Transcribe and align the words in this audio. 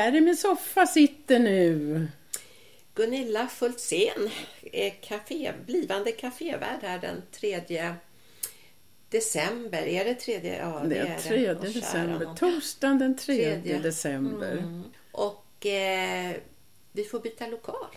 här 0.00 0.16
i 0.16 0.20
min 0.20 0.36
soffa 0.36 0.86
sitter 0.86 1.38
nu 1.38 2.08
Gunilla 2.94 3.46
Fultzén, 3.46 4.30
är 4.72 4.90
kafé, 4.90 5.52
blivande 5.66 6.12
kafévärd 6.12 6.82
här 6.82 6.98
den 6.98 7.22
3 7.32 7.94
december. 9.08 9.82
Är 9.82 10.04
det 10.04 10.14
tredje? 10.14 10.58
Ja, 10.58 10.82
det 10.86 10.98
är 10.98 11.18
3 11.18 11.54
december. 11.54 12.34
Torsdagen 12.36 12.98
den 12.98 13.16
3 13.16 13.56
december. 13.82 14.52
Mm. 14.52 14.84
Och 15.12 15.66
eh, 15.66 16.36
vi 16.92 17.04
får 17.04 17.20
byta 17.20 17.46
lokal. 17.46 17.96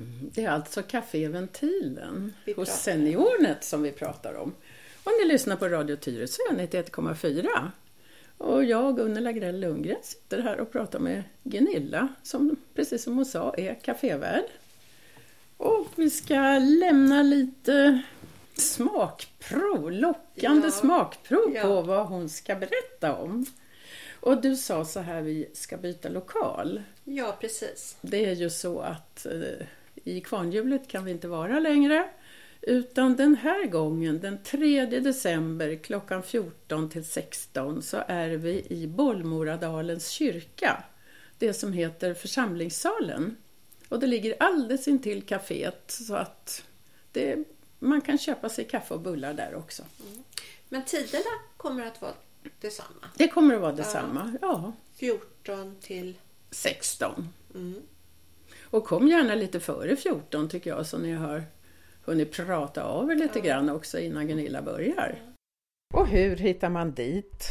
Mm, 0.00 0.30
det 0.34 0.44
är 0.44 0.50
alltså 0.50 0.82
Café 0.82 1.28
Ventilen 1.28 2.34
hos 2.56 2.68
Seniornet 2.68 3.64
som 3.64 3.82
vi 3.82 3.92
pratar 3.92 4.34
om. 4.34 4.54
Och 5.04 5.12
ni 5.22 5.28
lyssnar 5.28 5.56
på 5.56 5.68
Radio 5.68 5.96
Tyresö 5.96 6.42
91,4. 6.50 7.70
Och 8.38 8.64
jag, 8.64 8.96
Gunnela 8.96 9.32
Grell 9.32 9.60
Lundgren, 9.60 9.98
sitter 10.02 10.42
här 10.42 10.60
och 10.60 10.72
pratar 10.72 10.98
med 10.98 11.22
Gunilla 11.42 12.08
som 12.22 12.56
precis 12.74 13.02
som 13.02 13.16
hon 13.16 13.26
sa 13.26 13.54
är 13.54 13.74
kafévärd. 13.74 14.44
Och 15.56 15.86
vi 15.96 16.10
ska 16.10 16.58
lämna 16.58 17.22
lite 17.22 18.02
smakprov, 18.54 19.92
lockande 19.92 20.66
ja. 20.66 20.70
smakprov 20.70 21.52
ja. 21.54 21.62
på 21.62 21.82
vad 21.82 22.06
hon 22.06 22.28
ska 22.28 22.54
berätta 22.54 23.16
om. 23.16 23.46
Och 24.20 24.42
du 24.42 24.56
sa 24.56 24.84
så 24.84 25.00
här, 25.00 25.22
vi 25.22 25.50
ska 25.54 25.76
byta 25.76 26.08
lokal. 26.08 26.82
Ja, 27.04 27.36
precis. 27.40 27.96
Det 28.00 28.24
är 28.24 28.34
ju 28.34 28.50
så 28.50 28.80
att 28.80 29.26
eh, 29.26 29.66
i 30.04 30.20
kvarnhjulet 30.20 30.88
kan 30.88 31.04
vi 31.04 31.10
inte 31.10 31.28
vara 31.28 31.58
längre. 31.58 32.08
Utan 32.68 33.16
den 33.16 33.34
här 33.34 33.66
gången, 33.66 34.20
den 34.20 34.42
3 34.42 34.86
december 34.86 35.76
klockan 35.76 36.22
14 36.22 36.90
till 36.90 37.04
16 37.04 37.82
så 37.82 38.02
är 38.06 38.28
vi 38.28 38.66
i 38.68 38.86
Bollmoradalens 38.86 40.08
kyrka. 40.08 40.84
Det 41.38 41.54
som 41.54 41.72
heter 41.72 42.14
församlingssalen. 42.14 43.36
Och 43.88 44.00
det 44.00 44.06
ligger 44.06 44.42
alldeles 44.42 44.88
intill 44.88 45.22
kaféet 45.22 45.90
så 45.90 46.14
att 46.14 46.64
det, 47.12 47.44
man 47.78 48.00
kan 48.00 48.18
köpa 48.18 48.48
sig 48.48 48.64
kaffe 48.64 48.94
och 48.94 49.00
bullar 49.00 49.34
där 49.34 49.54
också. 49.54 49.82
Mm. 50.00 50.24
Men 50.68 50.84
tiderna 50.84 51.30
kommer 51.56 51.86
att 51.86 52.02
vara 52.02 52.14
detsamma? 52.60 53.08
Det 53.16 53.28
kommer 53.28 53.54
att 53.54 53.60
vara 53.60 53.72
detsamma, 53.72 54.36
ja. 54.42 54.48
ja. 54.48 54.72
14 54.94 55.76
till? 55.80 56.14
16. 56.50 57.28
Mm. 57.54 57.82
Och 58.62 58.84
kom 58.84 59.08
gärna 59.08 59.34
lite 59.34 59.60
före 59.60 59.96
14 59.96 60.48
tycker 60.48 60.70
jag 60.70 60.86
så 60.86 60.98
ni 60.98 61.12
har 61.12 61.44
hunnit 62.08 62.32
prata 62.32 62.84
av 62.84 63.10
er 63.10 63.14
lite 63.14 63.38
ja. 63.38 63.44
grann 63.44 63.70
också 63.70 63.98
innan 63.98 64.28
Gunilla 64.28 64.62
börjar. 64.62 65.18
Och 65.94 66.06
hur 66.06 66.36
hittar 66.36 66.68
man 66.68 66.92
dit? 66.92 67.44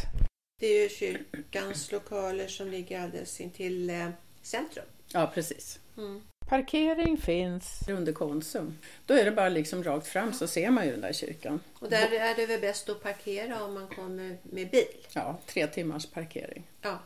Det 0.60 0.66
är 0.66 0.82
ju 0.82 0.88
kyrkans 0.88 1.92
lokaler 1.92 2.46
som 2.46 2.68
ligger 2.68 3.00
alldeles 3.00 3.40
intill 3.40 3.90
eh, 3.90 4.08
centrum. 4.42 4.84
Ja, 5.12 5.30
precis. 5.34 5.80
Mm. 5.96 6.22
Parkering 6.48 7.18
finns 7.18 7.88
under 7.88 8.12
Konsum. 8.12 8.78
Då 9.06 9.14
är 9.14 9.24
det 9.24 9.30
bara 9.30 9.48
liksom 9.48 9.84
rakt 9.84 10.06
fram 10.06 10.32
så 10.32 10.46
ser 10.46 10.70
man 10.70 10.84
ju 10.84 10.90
den 10.90 11.00
där 11.00 11.12
kyrkan. 11.12 11.60
Och 11.74 11.90
där 11.90 12.12
är 12.12 12.36
det 12.36 12.46
väl 12.46 12.60
bäst 12.60 12.88
att 12.88 13.02
parkera 13.02 13.64
om 13.64 13.74
man 13.74 13.88
kommer 13.88 14.38
med 14.42 14.70
bil? 14.70 15.06
Ja, 15.12 15.38
tre 15.46 15.66
timmars 15.66 16.06
parkering. 16.06 16.64
Ja. 16.82 16.98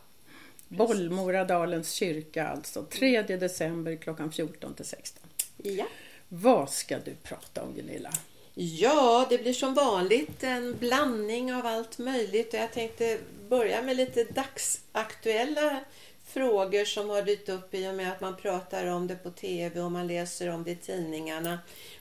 Bollmoradalens 0.68 1.92
kyrka 1.92 2.48
alltså, 2.48 2.82
3 2.82 3.22
december 3.22 3.96
klockan 3.96 4.32
14 4.32 4.74
till 4.74 4.84
16. 4.84 5.28
Ja. 5.56 5.86
Vad 6.34 6.70
ska 6.70 6.98
du 6.98 7.14
prata 7.14 7.62
om 7.62 7.74
Gunilla? 7.74 8.10
Ja, 8.54 9.26
det 9.30 9.38
blir 9.38 9.52
som 9.52 9.74
vanligt 9.74 10.42
en 10.42 10.76
blandning 10.78 11.54
av 11.54 11.66
allt 11.66 11.98
möjligt 11.98 12.54
och 12.54 12.60
jag 12.60 12.72
tänkte 12.72 13.18
börja 13.48 13.82
med 13.82 13.96
lite 13.96 14.24
dagsaktuella 14.24 15.80
frågor 16.24 16.84
som 16.84 17.10
har 17.10 17.22
dykt 17.22 17.48
upp 17.48 17.74
i 17.74 17.88
och 17.88 17.94
med 17.94 18.12
att 18.12 18.20
man 18.20 18.36
pratar 18.36 18.86
om 18.86 19.06
det 19.06 19.16
på 19.16 19.30
tv 19.30 19.80
och 19.80 19.92
man 19.92 20.06
läser 20.06 20.48
om 20.48 20.64
det 20.64 20.70
i 20.70 20.76
tidningarna. 20.76 21.58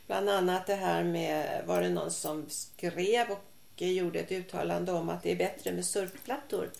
Bland 0.08 0.30
annat 0.30 0.68
det 0.68 0.76
här 0.76 1.04
med, 1.04 1.66
var 1.66 1.82
det 1.82 1.90
någon 1.90 2.12
som 2.12 2.46
skrev 2.50 3.32
och 3.32 3.82
gjorde 3.82 4.20
ett 4.20 4.32
uttalande 4.32 4.92
om 4.92 5.10
att 5.10 5.24
det 5.24 5.32
är 5.32 5.36
bättre 5.36 5.72
med 5.72 5.86
surfplattor 5.86 6.72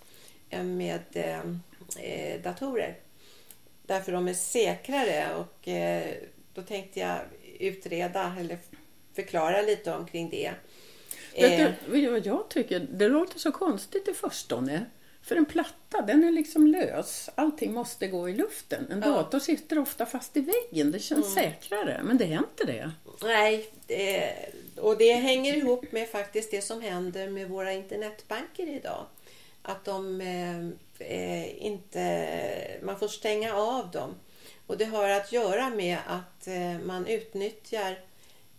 än 0.50 0.78
med 0.78 1.02
eh, 2.00 2.42
datorer. 2.44 2.96
Därför 3.86 4.12
de 4.12 4.28
är 4.28 4.34
säkrare 4.34 5.36
och 5.36 5.68
eh, 5.68 6.14
då 6.54 6.62
tänkte 6.62 7.00
jag 7.00 7.20
utreda 7.62 8.36
eller 8.40 8.58
förklara 9.16 9.62
lite 9.62 9.94
omkring 9.94 10.30
det. 10.30 10.54
Vet 11.36 11.76
du 11.86 12.10
vad 12.10 12.26
jag 12.26 12.50
tycker? 12.50 12.80
Det 12.80 13.08
låter 13.08 13.40
så 13.40 13.52
konstigt 13.52 14.08
i 14.08 14.14
förstone. 14.14 14.86
För 15.24 15.36
en 15.36 15.46
platta, 15.46 16.02
den 16.02 16.24
är 16.24 16.32
liksom 16.32 16.68
lös. 16.68 17.30
Allting 17.36 17.74
måste 17.74 18.08
gå 18.08 18.30
i 18.30 18.34
luften. 18.34 18.92
En 18.92 19.02
ja. 19.06 19.08
dator 19.08 19.40
sitter 19.40 19.80
ofta 19.80 20.06
fast 20.06 20.38
i 20.38 20.42
väggen. 20.42 20.92
Det 20.92 21.00
känns 21.00 21.38
mm. 21.38 21.52
säkrare, 21.52 22.02
men 22.04 22.18
det 22.18 22.26
är 22.26 22.38
inte 22.38 22.66
det. 22.66 22.92
Nej, 23.24 23.70
det, 23.88 24.34
och 24.78 24.98
det 24.98 25.14
hänger 25.14 25.58
ihop 25.58 25.92
med 25.92 26.10
faktiskt 26.10 26.52
det 26.52 26.62
som 26.62 26.82
händer 26.82 27.30
med 27.30 27.50
våra 27.50 27.74
internetbanker 27.74 28.68
idag. 28.68 29.06
Att 29.62 29.86
de 29.86 30.22
eh, 30.22 30.68
eh 31.10 31.66
inte, 31.66 32.28
man 32.82 33.00
får 33.00 33.08
stänga 33.08 33.54
av 33.54 33.92
dem. 33.92 34.16
Och 34.72 34.78
det 34.78 34.86
har 34.86 35.10
att 35.10 35.32
göra 35.32 35.70
med 35.70 35.98
att 36.08 36.48
eh, 36.48 36.80
man 36.86 37.08
utnyttjar 37.08 38.00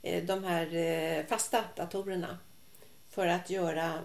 eh, 0.02 0.24
de 0.24 0.44
här 0.44 0.74
eh, 0.74 1.26
fasta 1.26 1.64
datorerna 1.76 2.38
för 3.10 3.26
att 3.26 3.50
göra 3.50 3.98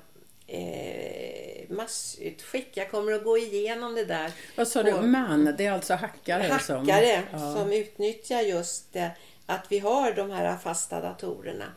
massutskick. 1.70 2.70
Jag 2.74 2.92
kommer 2.92 3.12
att 3.12 3.24
gå 3.24 3.38
igenom 3.38 3.96
det 3.96 4.06
där. 4.06 4.32
Vad 4.56 4.68
sa 4.68 4.84
du? 4.84 5.02
Man? 5.02 5.56
Det 5.58 5.66
är 5.66 5.72
alltså 5.72 5.94
hackare? 5.94 6.44
Hackare 6.44 7.24
som, 7.32 7.40
ja. 7.40 7.54
som 7.54 7.72
utnyttjar 7.72 8.42
just 8.42 8.94
det, 8.94 9.12
att 9.46 9.66
vi 9.70 9.80
har 9.80 10.14
de 10.14 10.32
här 10.32 10.58
fasta 10.58 11.02
datorerna 11.02 11.74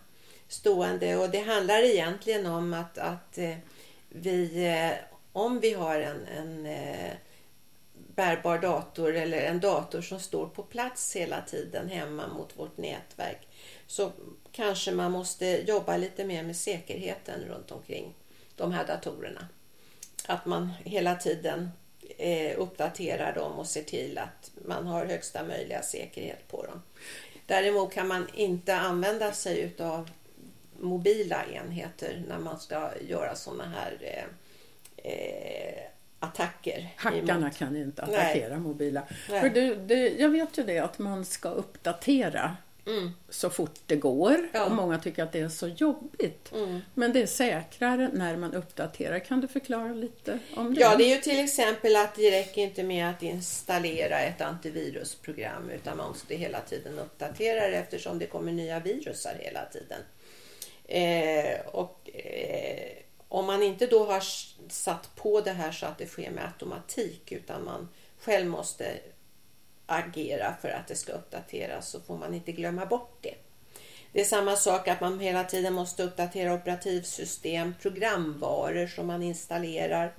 stående. 0.49 1.17
Och 1.17 1.31
det 1.31 1.41
handlar 1.41 1.83
egentligen 1.83 2.47
om 2.47 2.75
att, 2.75 2.99
att 2.99 3.39
vi, 4.09 4.73
om 5.33 5.61
vi 5.61 5.73
har 5.73 6.01
en, 6.01 6.27
en 6.27 6.67
bärbar 8.21 8.59
dator 8.59 9.17
eller 9.17 9.43
en 9.43 9.61
dator 9.61 10.01
som 10.01 10.21
står 10.21 10.47
på 10.47 10.63
plats 10.63 11.17
hela 11.17 11.43
tiden 11.43 11.89
hemma 11.89 12.29
mot 12.29 12.59
vårt 12.59 12.77
nätverk 12.77 13.49
så 13.87 14.13
kanske 14.53 14.93
man 14.93 15.13
måste 15.13 15.47
jobba 15.47 15.97
lite 15.97 16.25
mer 16.25 16.43
med 16.43 16.57
säkerheten 16.57 17.41
runt 17.49 17.71
omkring 17.71 18.15
de 18.57 18.73
här 18.73 18.87
datorerna. 18.87 19.49
Att 20.27 20.47
man 20.47 20.73
hela 20.85 21.15
tiden 21.15 21.71
eh, 22.19 22.59
uppdaterar 22.59 23.35
dem 23.35 23.53
och 23.53 23.67
ser 23.67 23.83
till 23.83 24.19
att 24.19 24.51
man 24.67 24.87
har 24.87 25.07
högsta 25.07 25.45
möjliga 25.45 25.83
säkerhet 25.83 26.49
på 26.49 26.67
dem. 26.67 26.83
Däremot 27.47 27.93
kan 27.93 28.09
man 28.09 28.29
inte 28.35 28.77
använda 28.77 29.33
sig 29.33 29.61
utav 29.61 30.11
mobila 30.79 31.45
enheter 31.47 32.23
när 32.29 32.39
man 32.39 32.61
ska 32.61 32.91
göra 33.01 33.35
sådana 33.35 33.65
här 33.65 33.99
eh, 34.01 34.25
eh, 35.13 35.91
attacker. 36.21 36.95
Hackarna 36.97 37.47
emot. 37.47 37.57
kan 37.57 37.77
inte 37.77 38.03
attackera 38.03 38.49
Nej. 38.49 38.59
mobila. 38.59 39.03
Nej. 39.31 39.41
För 39.41 39.51
det, 39.51 39.75
det, 39.75 40.09
jag 40.09 40.29
vet 40.29 40.59
ju 40.59 40.63
det 40.63 40.79
att 40.79 40.99
man 40.99 41.25
ska 41.25 41.49
uppdatera 41.49 42.57
mm. 42.87 43.11
så 43.29 43.51
fort 43.51 43.81
det 43.87 43.97
går 43.97 44.49
ja. 44.53 44.65
och 44.65 44.73
många 44.73 44.99
tycker 44.99 45.23
att 45.23 45.33
det 45.33 45.41
är 45.41 45.49
så 45.49 45.69
jobbigt. 45.69 46.53
Mm. 46.53 46.81
Men 46.95 47.13
det 47.13 47.23
är 47.23 47.27
säkrare 47.27 48.11
när 48.13 48.37
man 48.37 48.55
uppdaterar. 48.55 49.19
Kan 49.19 49.41
du 49.41 49.49
förklara 49.49 49.93
lite 49.93 50.39
om 50.57 50.75
det? 50.75 50.81
Ja, 50.81 50.97
det 50.97 51.05
är 51.05 51.15
ju 51.15 51.21
till 51.21 51.45
exempel 51.45 51.97
att 51.97 52.15
det 52.15 52.31
räcker 52.31 52.63
inte 52.63 52.83
med 52.83 53.11
att 53.11 53.23
installera 53.23 54.21
ett 54.21 54.41
antivirusprogram 54.41 55.71
utan 55.71 55.97
man 55.97 56.09
måste 56.09 56.35
hela 56.35 56.61
tiden 56.61 56.99
uppdatera 56.99 57.69
det 57.69 57.77
eftersom 57.77 58.19
det 58.19 58.27
kommer 58.27 58.53
nya 58.53 58.81
virusar 58.81 59.35
hela 59.41 59.65
tiden. 59.65 60.01
Eh, 60.85 61.67
och 61.67 62.11
eh, 62.15 63.01
om 63.29 63.47
man 63.47 63.63
inte 63.63 63.87
då 63.87 64.05
har 64.05 64.23
satt 64.73 65.17
på 65.17 65.41
det 65.41 65.53
här 65.53 65.73
så 65.73 65.87
att 65.87 65.99
det 65.99 66.07
sker 66.07 66.31
med 66.31 66.45
automatik 66.45 67.33
utan 67.33 67.65
man 67.65 67.89
själv 68.19 68.47
måste 68.47 68.99
agera 69.87 70.55
för 70.63 70.69
att 70.69 70.89
det 70.89 70.95
ska 70.95 71.13
uppdateras 71.13 71.89
så 71.89 72.01
får 72.01 72.19
man 72.19 72.35
inte 72.35 72.53
glömma 72.53 72.87
bort 72.87 73.19
det. 73.21 73.35
Det 74.13 74.21
är 74.21 74.25
samma 74.25 74.57
sak 74.57 74.89
att 74.89 75.01
man 75.01 75.21
hela 75.21 75.45
tiden 75.45 75.75
måste 75.75 76.03
uppdatera 76.03 76.55
operativsystem, 76.55 77.75
programvaror 77.83 78.87
som 78.87 79.07
man 79.07 79.23
installerar. 79.23 80.15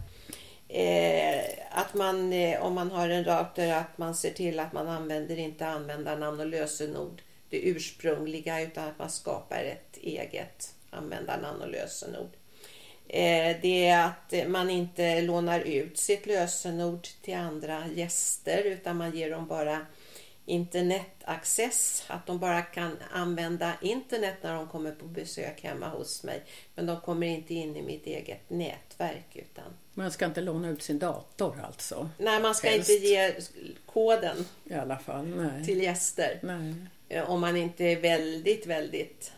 Eh, 0.68 1.44
att 1.71 1.94
man, 1.94 2.33
eh, 2.33 2.65
om 2.65 2.74
man 2.74 2.92
har 2.92 3.09
en 3.09 3.24
router, 3.24 3.74
att 3.74 3.98
man 3.98 4.15
ser 4.15 4.31
till 4.31 4.59
att 4.59 4.74
man 4.74 4.88
använder 4.88 5.39
inte 5.39 5.68
användarnamn 5.68 6.39
och 6.39 6.45
lösenord, 6.45 7.21
det 7.50 7.57
ursprungliga, 7.57 8.62
utan 8.62 8.88
att 8.88 9.00
man 9.00 9.09
skapar 9.09 9.63
ett 9.63 9.98
eget 9.98 10.75
användarnamn 10.89 11.62
och 11.62 11.69
lösenord. 11.69 12.30
Eh, 13.07 13.57
det 13.62 13.88
är 13.88 14.06
att 14.06 14.50
man 14.50 14.69
inte 14.69 15.21
lånar 15.21 15.59
ut 15.59 15.98
sitt 15.98 16.25
lösenord 16.25 17.07
till 17.21 17.36
andra 17.36 17.83
gäster 17.95 18.63
utan 18.63 18.98
man 18.98 19.12
ger 19.18 19.31
dem 19.31 19.48
bara 19.48 19.86
internetaccess, 20.45 22.03
att 22.07 22.25
de 22.27 22.39
bara 22.39 22.62
kan 22.62 22.98
använda 23.12 23.74
internet 23.81 24.36
när 24.42 24.56
de 24.56 24.68
kommer 24.68 24.92
på 24.92 25.06
besök 25.06 25.63
hemma 25.63 25.89
hos 25.89 26.24
mig. 26.24 26.44
Men 26.75 26.86
de 26.86 27.01
kommer 27.01 27.27
inte 27.27 27.53
in 27.53 27.75
i 27.75 27.81
mitt 27.81 28.07
eget 28.07 28.50
nätverk. 28.50 29.27
Utan... 29.33 29.63
Man 29.94 30.12
ska 30.12 30.25
inte 30.25 30.42
låna 30.42 30.69
ut 30.69 30.83
sin 30.83 31.00
dator 31.00 31.62
alltså? 31.68 32.09
Nej, 32.18 32.42
man 32.42 32.56
ska 32.56 32.69
Helst. 32.69 32.89
inte 32.89 33.06
ge 33.06 33.33
koden 33.86 34.45
I 34.63 34.74
alla 34.74 34.98
fall, 34.98 35.27
nej. 35.27 35.65
till 35.65 35.81
gäster. 35.81 36.39
Nej. 36.44 36.74
Eh, 37.09 37.30
om 37.30 37.42
man 37.42 37.57
inte 37.57 37.83
är 37.86 38.01
väldigt, 38.01 38.65
väldigt 38.68 39.31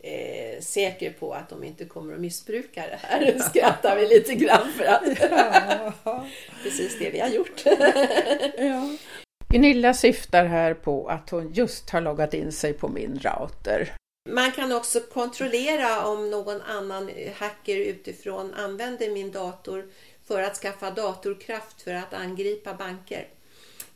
eh, 0.00 0.60
säker 0.60 1.10
på 1.10 1.32
att 1.32 1.48
de 1.48 1.64
inte 1.64 1.84
kommer 1.84 2.14
att 2.14 2.20
missbruka 2.20 2.82
det 2.86 2.98
här. 3.02 3.38
Skrattar 3.50 3.96
vi 3.96 4.08
lite 4.08 4.34
grann 4.34 4.72
för 4.72 4.84
att 4.84 5.02
precis 6.62 6.98
det 6.98 7.10
vi 7.10 7.20
har 7.20 7.28
gjort. 7.28 7.62
ja. 8.58 8.96
Gunilla 9.48 9.94
syftar 9.94 10.44
här 10.44 10.74
på 10.74 11.08
att 11.08 11.30
hon 11.30 11.52
just 11.52 11.90
har 11.90 12.00
loggat 12.00 12.34
in 12.34 12.52
sig 12.52 12.72
på 12.72 12.88
min 12.88 13.20
router. 13.22 13.94
Man 14.30 14.52
kan 14.52 14.72
också 14.72 15.00
kontrollera 15.00 16.04
om 16.04 16.30
någon 16.30 16.62
annan 16.62 17.10
hacker 17.34 17.76
utifrån 17.76 18.54
använder 18.54 19.10
min 19.10 19.30
dator 19.30 19.90
för 20.24 20.42
att 20.42 20.56
skaffa 20.56 20.90
datorkraft 20.90 21.82
för 21.82 21.94
att 21.94 22.14
angripa 22.14 22.74
banker 22.74 23.28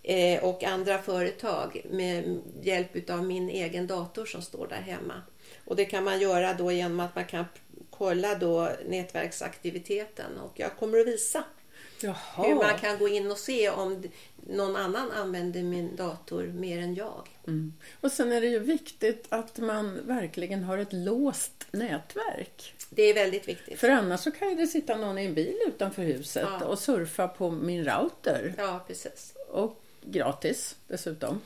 eh, 0.02 0.44
och 0.44 0.64
andra 0.64 0.98
företag 0.98 1.82
med 1.90 2.40
hjälp 2.62 3.10
av 3.10 3.24
min 3.24 3.48
egen 3.48 3.86
dator 3.86 4.26
som 4.26 4.42
står 4.42 4.66
där 4.66 4.76
hemma. 4.76 5.22
Och 5.64 5.76
det 5.76 5.84
kan 5.84 6.04
man 6.04 6.20
göra 6.20 6.54
då 6.54 6.72
genom 6.72 7.00
att 7.00 7.14
man 7.14 7.24
kan 7.24 7.44
kolla 7.90 8.34
då 8.34 8.68
nätverksaktiviteten 8.86 10.38
och 10.38 10.52
jag 10.54 10.76
kommer 10.76 11.00
att 11.00 11.06
visa 11.06 11.44
Jaha. 12.00 12.46
hur 12.46 12.54
man 12.54 12.78
kan 12.78 12.98
gå 12.98 13.08
in 13.08 13.30
och 13.30 13.38
se 13.38 13.70
om 13.70 14.02
någon 14.48 14.76
annan 14.76 15.10
använder 15.10 15.62
min 15.62 15.96
dator 15.96 16.42
mer 16.42 16.78
än 16.78 16.94
jag. 16.94 17.28
Mm. 17.46 17.72
Och 18.00 18.12
sen 18.12 18.32
är 18.32 18.40
det 18.40 18.46
ju 18.46 18.58
viktigt 18.58 19.26
att 19.28 19.58
man 19.58 20.06
verkligen 20.06 20.64
har 20.64 20.78
ett 20.78 20.92
låst 20.92 21.66
nätverk. 21.70 22.74
Det 22.90 23.02
är 23.02 23.14
väldigt 23.14 23.48
viktigt. 23.48 23.78
För 23.78 23.88
annars 23.88 24.20
så 24.20 24.30
kan 24.30 24.56
det 24.56 24.66
sitta 24.66 24.96
någon 24.96 25.18
i 25.18 25.26
en 25.26 25.34
bil 25.34 25.56
utanför 25.66 26.02
huset 26.02 26.48
ja. 26.60 26.66
och 26.66 26.78
surfa 26.78 27.28
på 27.28 27.50
min 27.50 27.84
router. 27.84 28.54
Ja, 28.58 28.84
precis. 28.86 29.34
Och 29.48 29.82
gratis 30.02 30.76
dessutom. 30.88 31.40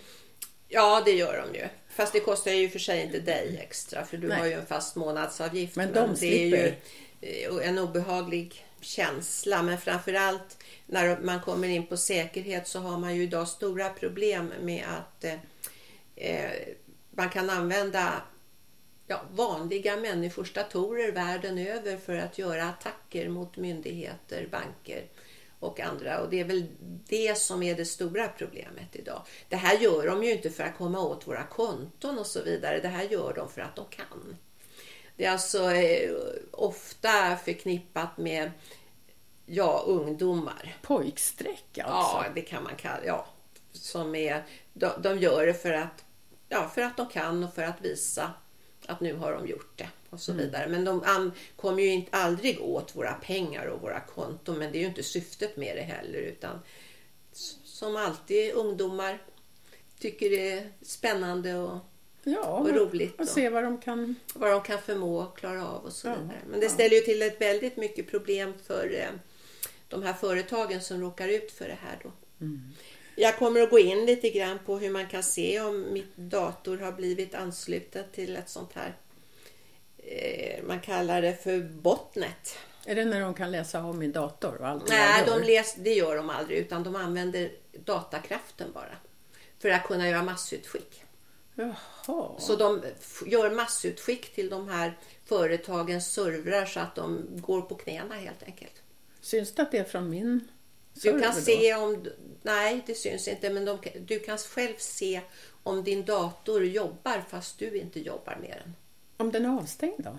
Ja, 0.68 1.02
det 1.04 1.10
gör 1.12 1.46
de 1.46 1.58
ju. 1.58 1.68
Fast 1.96 2.12
det 2.12 2.20
kostar 2.20 2.50
ju 2.50 2.68
för 2.68 2.78
sig 2.78 3.02
inte 3.02 3.18
dig 3.18 3.58
extra 3.62 4.04
för 4.04 4.16
du 4.16 4.28
Nej. 4.28 4.38
har 4.38 4.46
ju 4.46 4.52
en 4.52 4.66
fast 4.66 4.96
månadsavgift. 4.96 5.76
Men, 5.76 5.92
de 5.92 6.00
men 6.00 6.16
det 6.20 6.42
är 6.42 6.46
ju 6.46 6.74
eh, 7.20 7.68
en 7.68 7.78
obehaglig 7.78 8.66
känsla. 8.80 9.62
Men 9.62 9.78
framförallt 9.78 10.64
när 10.86 11.18
man 11.20 11.40
kommer 11.40 11.68
in 11.68 11.86
på 11.86 11.96
säkerhet 11.96 12.68
så 12.68 12.78
har 12.78 12.98
man 12.98 13.16
ju 13.16 13.22
idag 13.22 13.48
stora 13.48 13.88
problem 13.88 14.52
med 14.60 14.84
att 14.98 15.24
eh, 15.24 15.34
eh, 16.16 16.50
man 17.10 17.28
kan 17.28 17.50
använda 17.50 18.22
ja, 19.06 19.22
vanliga 19.30 19.96
människors 19.96 20.52
datorer 20.52 21.12
världen 21.12 21.58
över 21.58 21.96
för 21.96 22.16
att 22.16 22.38
göra 22.38 22.64
attacker 22.64 23.28
mot 23.28 23.56
myndigheter, 23.56 24.48
banker 24.50 25.04
och 25.60 25.80
andra. 25.80 26.20
Och 26.20 26.30
det 26.30 26.40
är 26.40 26.44
väl 26.44 26.66
det 27.08 27.38
som 27.38 27.62
är 27.62 27.74
det 27.74 27.84
stora 27.84 28.28
problemet 28.28 28.96
idag. 28.96 29.22
Det 29.48 29.56
här 29.56 29.78
gör 29.78 30.06
de 30.06 30.24
ju 30.24 30.32
inte 30.32 30.50
för 30.50 30.64
att 30.64 30.78
komma 30.78 31.00
åt 31.00 31.26
våra 31.26 31.44
konton 31.44 32.18
och 32.18 32.26
så 32.26 32.42
vidare. 32.42 32.80
Det 32.80 32.88
här 32.88 33.04
gör 33.04 33.32
de 33.34 33.48
för 33.48 33.60
att 33.60 33.76
de 33.76 33.84
kan. 33.90 34.36
Det 35.16 35.24
är 35.24 35.30
alltså 35.30 35.70
eh, 35.70 36.10
ofta 36.50 37.36
förknippat 37.36 38.18
med 38.18 38.50
ja, 39.46 39.84
ungdomar. 39.86 40.76
Pojkstreck 40.82 41.78
alltså? 41.78 42.16
Ja, 42.16 42.24
det 42.34 42.40
kan 42.40 42.62
man 42.62 42.76
kalla 42.76 43.04
ja. 43.04 43.26
Som 43.72 44.14
är, 44.14 44.44
de, 44.72 44.90
de 45.02 45.18
gör 45.18 45.46
det 45.46 45.54
för 45.54 45.72
att, 45.72 46.04
ja, 46.48 46.70
för 46.74 46.82
att 46.82 46.96
de 46.96 47.08
kan 47.08 47.44
och 47.44 47.54
för 47.54 47.62
att 47.62 47.80
visa 47.80 48.32
att 48.86 49.00
nu 49.00 49.16
har 49.16 49.32
de 49.32 49.46
gjort 49.46 49.72
det 49.78 49.88
och 50.10 50.20
så 50.20 50.32
mm. 50.32 50.44
vidare. 50.44 50.68
Men 50.68 50.84
de 50.84 51.32
kommer 51.56 51.82
ju 51.82 51.88
inte, 51.88 52.16
aldrig 52.16 52.60
åt 52.60 52.96
våra 52.96 53.12
pengar 53.12 53.66
och 53.66 53.82
våra 53.82 54.00
konton. 54.00 54.58
Men 54.58 54.72
det 54.72 54.78
är 54.78 54.80
ju 54.80 54.86
inte 54.86 55.02
syftet 55.02 55.56
med 55.56 55.76
det 55.76 55.82
heller. 55.82 56.18
Utan 56.18 56.60
som 57.64 57.96
alltid 57.96 58.52
ungdomar 58.52 59.18
tycker 59.98 60.30
det 60.30 60.50
är 60.50 60.70
spännande 60.82 61.54
och, 61.54 61.78
ja, 62.24 62.46
och 62.46 62.74
roligt. 62.74 63.14
Och, 63.14 63.20
och 63.20 63.28
se 63.28 63.48
vad 63.48 63.64
de 63.64 63.78
kan 63.80 64.14
vad 64.34 64.50
de 64.50 64.62
kan 64.62 64.82
förmå 64.82 65.18
och 65.18 65.38
klara 65.38 65.68
av 65.68 65.84
och 65.84 65.92
så 65.92 66.08
ja, 66.08 66.14
vidare. 66.14 66.40
Men 66.50 66.60
det 66.60 66.68
ställer 66.68 66.96
ju 66.96 67.00
till 67.00 67.22
ett 67.22 67.40
väldigt 67.40 67.76
mycket 67.76 68.10
problem 68.10 68.54
för 68.66 68.94
eh, 68.94 69.08
de 69.88 70.02
här 70.02 70.12
företagen 70.12 70.80
som 70.80 71.00
råkar 71.00 71.28
ut 71.28 71.52
för 71.52 71.68
det 71.68 71.78
här 71.82 71.98
då. 72.02 72.12
Mm. 72.40 72.72
Jag 73.16 73.38
kommer 73.38 73.60
att 73.60 73.70
gå 73.70 73.78
in 73.78 74.06
lite 74.06 74.30
grann 74.30 74.58
på 74.66 74.78
hur 74.78 74.90
man 74.90 75.08
kan 75.08 75.22
se 75.22 75.60
om 75.60 75.92
mitt 75.92 76.16
dator 76.16 76.78
har 76.78 76.92
blivit 76.92 77.34
ansluten 77.34 78.04
till 78.12 78.36
ett 78.36 78.48
sånt 78.48 78.72
här 78.72 78.96
man 80.66 80.80
kallar 80.80 81.22
det 81.22 81.42
för 81.42 81.60
botnet. 81.60 82.58
Är 82.86 82.94
det 82.94 83.04
när 83.04 83.20
de 83.20 83.34
kan 83.34 83.50
läsa 83.50 83.82
av 83.82 83.94
min 83.94 84.12
dator? 84.12 84.60
Och 84.60 84.68
allt 84.68 84.88
Nej, 84.88 85.24
de 85.26 85.42
läs, 85.42 85.74
det 85.74 85.94
gör 85.94 86.16
de 86.16 86.30
aldrig 86.30 86.58
utan 86.58 86.82
de 86.82 86.96
använder 86.96 87.52
datakraften 87.72 88.72
bara. 88.72 88.96
För 89.58 89.68
att 89.68 89.84
kunna 89.84 90.08
göra 90.08 90.22
massutskick. 90.22 91.02
Jaha. 91.54 92.30
Så 92.38 92.56
de 92.56 92.82
gör 93.26 93.50
massutskick 93.50 94.34
till 94.34 94.48
de 94.48 94.68
här 94.68 94.98
företagens 95.24 96.12
servrar 96.12 96.66
så 96.66 96.80
att 96.80 96.94
de 96.94 97.26
går 97.30 97.62
på 97.62 97.74
knäna 97.74 98.14
helt 98.14 98.42
enkelt. 98.42 98.82
Syns 99.20 99.54
det 99.54 99.62
att 99.62 99.70
det 99.70 99.78
är 99.78 99.84
från 99.84 100.10
min 100.10 100.48
Du 100.94 101.20
kan 101.20 101.34
se 101.34 101.74
om... 101.74 102.06
Nej, 102.42 102.82
det 102.86 102.94
syns 102.94 103.28
inte. 103.28 103.50
Men 103.50 103.64
de, 103.64 103.78
du 104.00 104.18
kan 104.18 104.38
själv 104.38 104.76
se 104.78 105.20
om 105.62 105.84
din 105.84 106.04
dator 106.04 106.64
jobbar 106.64 107.24
fast 107.28 107.58
du 107.58 107.78
inte 107.78 108.00
jobbar 108.00 108.38
med 108.40 108.62
den. 108.64 108.74
Om 109.16 109.32
den 109.32 109.44
är 109.44 109.58
avstängd 109.58 109.94
då? 110.04 110.18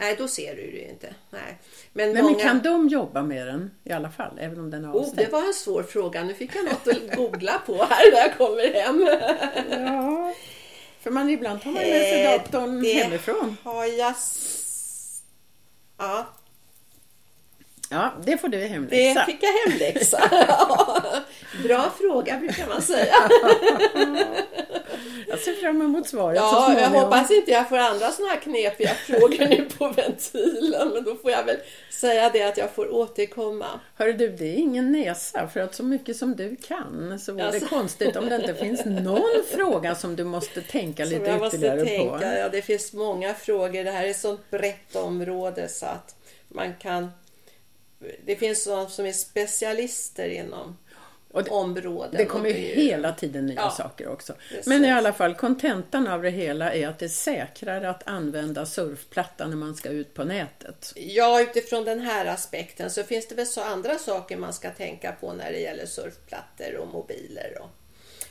Nej, 0.00 0.16
då 0.18 0.28
ser 0.28 0.56
du 0.56 0.62
det 0.70 0.88
inte. 0.90 1.14
Nej. 1.30 1.58
Men, 1.92 2.12
Nej, 2.12 2.22
många... 2.22 2.36
men 2.36 2.44
kan 2.44 2.62
de 2.62 2.88
jobba 2.88 3.22
med 3.22 3.46
den 3.46 3.70
i 3.84 3.92
alla 3.92 4.10
fall, 4.10 4.38
även 4.40 4.60
om 4.60 4.70
den 4.70 4.84
är 4.84 4.88
avstängd? 4.88 5.18
Oh, 5.20 5.24
det 5.24 5.32
var 5.32 5.46
en 5.46 5.54
svår 5.54 5.82
fråga. 5.82 6.24
Nu 6.24 6.34
fick 6.34 6.54
jag 6.56 6.64
något 6.64 6.88
att 6.88 7.16
googla 7.16 7.62
på 7.66 7.84
här 7.84 8.12
när 8.12 8.18
jag 8.18 8.36
kommer 8.38 8.74
hem. 8.74 9.06
ja, 9.70 10.34
för 11.00 11.10
man 11.10 11.30
ibland 11.30 11.62
tar 11.62 11.70
man 11.70 11.82
med 11.82 12.02
sig 12.02 12.24
datorn 12.24 12.82
det 12.82 12.92
hemifrån. 12.92 13.56
har 13.62 13.84
jag... 13.84 14.14
Ja, 15.98 16.26
Ja, 17.90 18.12
det 18.24 18.38
får 18.38 18.48
du 18.48 18.58
hemläxa. 18.58 19.20
Det 19.20 19.26
fick 19.26 19.42
jag 19.42 19.52
hemläxa. 19.52 20.18
Bra 21.62 21.92
fråga 21.98 22.38
brukar 22.38 22.68
man 22.68 22.82
säga. 22.82 23.14
Jag 25.28 25.38
ser 25.38 25.52
fram 25.52 25.82
emot 25.82 26.08
svaret 26.08 26.36
Ja, 26.36 26.80
jag 26.80 26.90
hoppas 26.90 27.30
inte 27.30 27.50
jag 27.50 27.68
får 27.68 27.76
andra 27.76 28.10
sådana 28.10 28.32
här 28.32 28.40
knepiga 28.40 28.88
frågor 29.06 29.48
nu 29.48 29.68
på 29.78 29.88
ventilen. 29.88 30.88
Men 30.88 31.04
då 31.04 31.14
får 31.14 31.30
jag 31.30 31.44
väl 31.44 31.56
säga 31.90 32.30
det 32.30 32.42
att 32.42 32.56
jag 32.56 32.70
får 32.70 32.94
återkomma. 32.94 33.80
Hör 33.94 34.12
du, 34.12 34.28
det 34.28 34.44
är 34.44 34.54
ingen 34.54 34.92
näsa. 34.92 35.48
För 35.48 35.60
att 35.60 35.74
så 35.74 35.82
mycket 35.82 36.16
som 36.16 36.36
du 36.36 36.56
kan 36.56 37.18
så 37.18 37.32
vore 37.32 37.44
alltså. 37.44 37.60
det 37.60 37.66
konstigt 37.66 38.16
om 38.16 38.28
det 38.28 38.36
inte 38.36 38.54
finns 38.54 38.84
någon 38.84 39.44
fråga 39.50 39.94
som 39.94 40.16
du 40.16 40.24
måste 40.24 40.62
tänka 40.62 41.06
som 41.06 41.12
lite 41.12 41.40
ytterligare 41.46 41.84
tänka. 41.84 42.18
på. 42.18 42.24
Ja, 42.24 42.48
det 42.48 42.62
finns 42.62 42.92
många 42.92 43.34
frågor. 43.34 43.84
Det 43.84 43.90
här 43.90 44.04
är 44.04 44.10
ett 44.10 44.20
sånt 44.20 44.50
brett 44.50 44.96
område 44.96 45.68
så 45.68 45.86
att 45.86 46.16
man 46.48 46.74
kan 46.74 47.10
det 48.24 48.36
finns 48.36 48.64
sådana 48.64 48.88
som 48.88 49.06
är 49.06 49.12
specialister 49.12 50.28
inom 50.28 50.76
det, 51.32 51.50
områden. 51.50 52.14
Det 52.16 52.24
kommer 52.24 52.48
ju 52.48 52.54
hela 52.54 53.12
tiden 53.12 53.46
nya 53.46 53.60
ja, 53.60 53.70
saker 53.70 54.08
också. 54.08 54.34
Men 54.66 54.84
i 54.84 54.90
alla 54.90 55.12
fall, 55.12 55.34
kontentan 55.34 56.06
av 56.06 56.22
det 56.22 56.30
hela 56.30 56.74
är 56.74 56.88
att 56.88 56.98
det 56.98 57.04
är 57.06 57.08
säkrare 57.08 57.90
att 57.90 58.08
använda 58.08 58.66
surfplattan 58.66 59.50
när 59.50 59.56
man 59.56 59.74
ska 59.74 59.88
ut 59.88 60.14
på 60.14 60.24
nätet. 60.24 60.92
Ja, 60.96 61.40
utifrån 61.40 61.84
den 61.84 62.00
här 62.00 62.26
aspekten 62.26 62.90
så 62.90 63.02
finns 63.02 63.28
det 63.28 63.34
väl 63.34 63.46
så 63.46 63.62
andra 63.62 63.98
saker 63.98 64.36
man 64.36 64.52
ska 64.52 64.70
tänka 64.70 65.12
på 65.12 65.32
när 65.32 65.52
det 65.52 65.58
gäller 65.58 65.86
surfplattor 65.86 66.76
och 66.76 66.88
mobiler. 66.88 67.58
Och, 67.60 67.70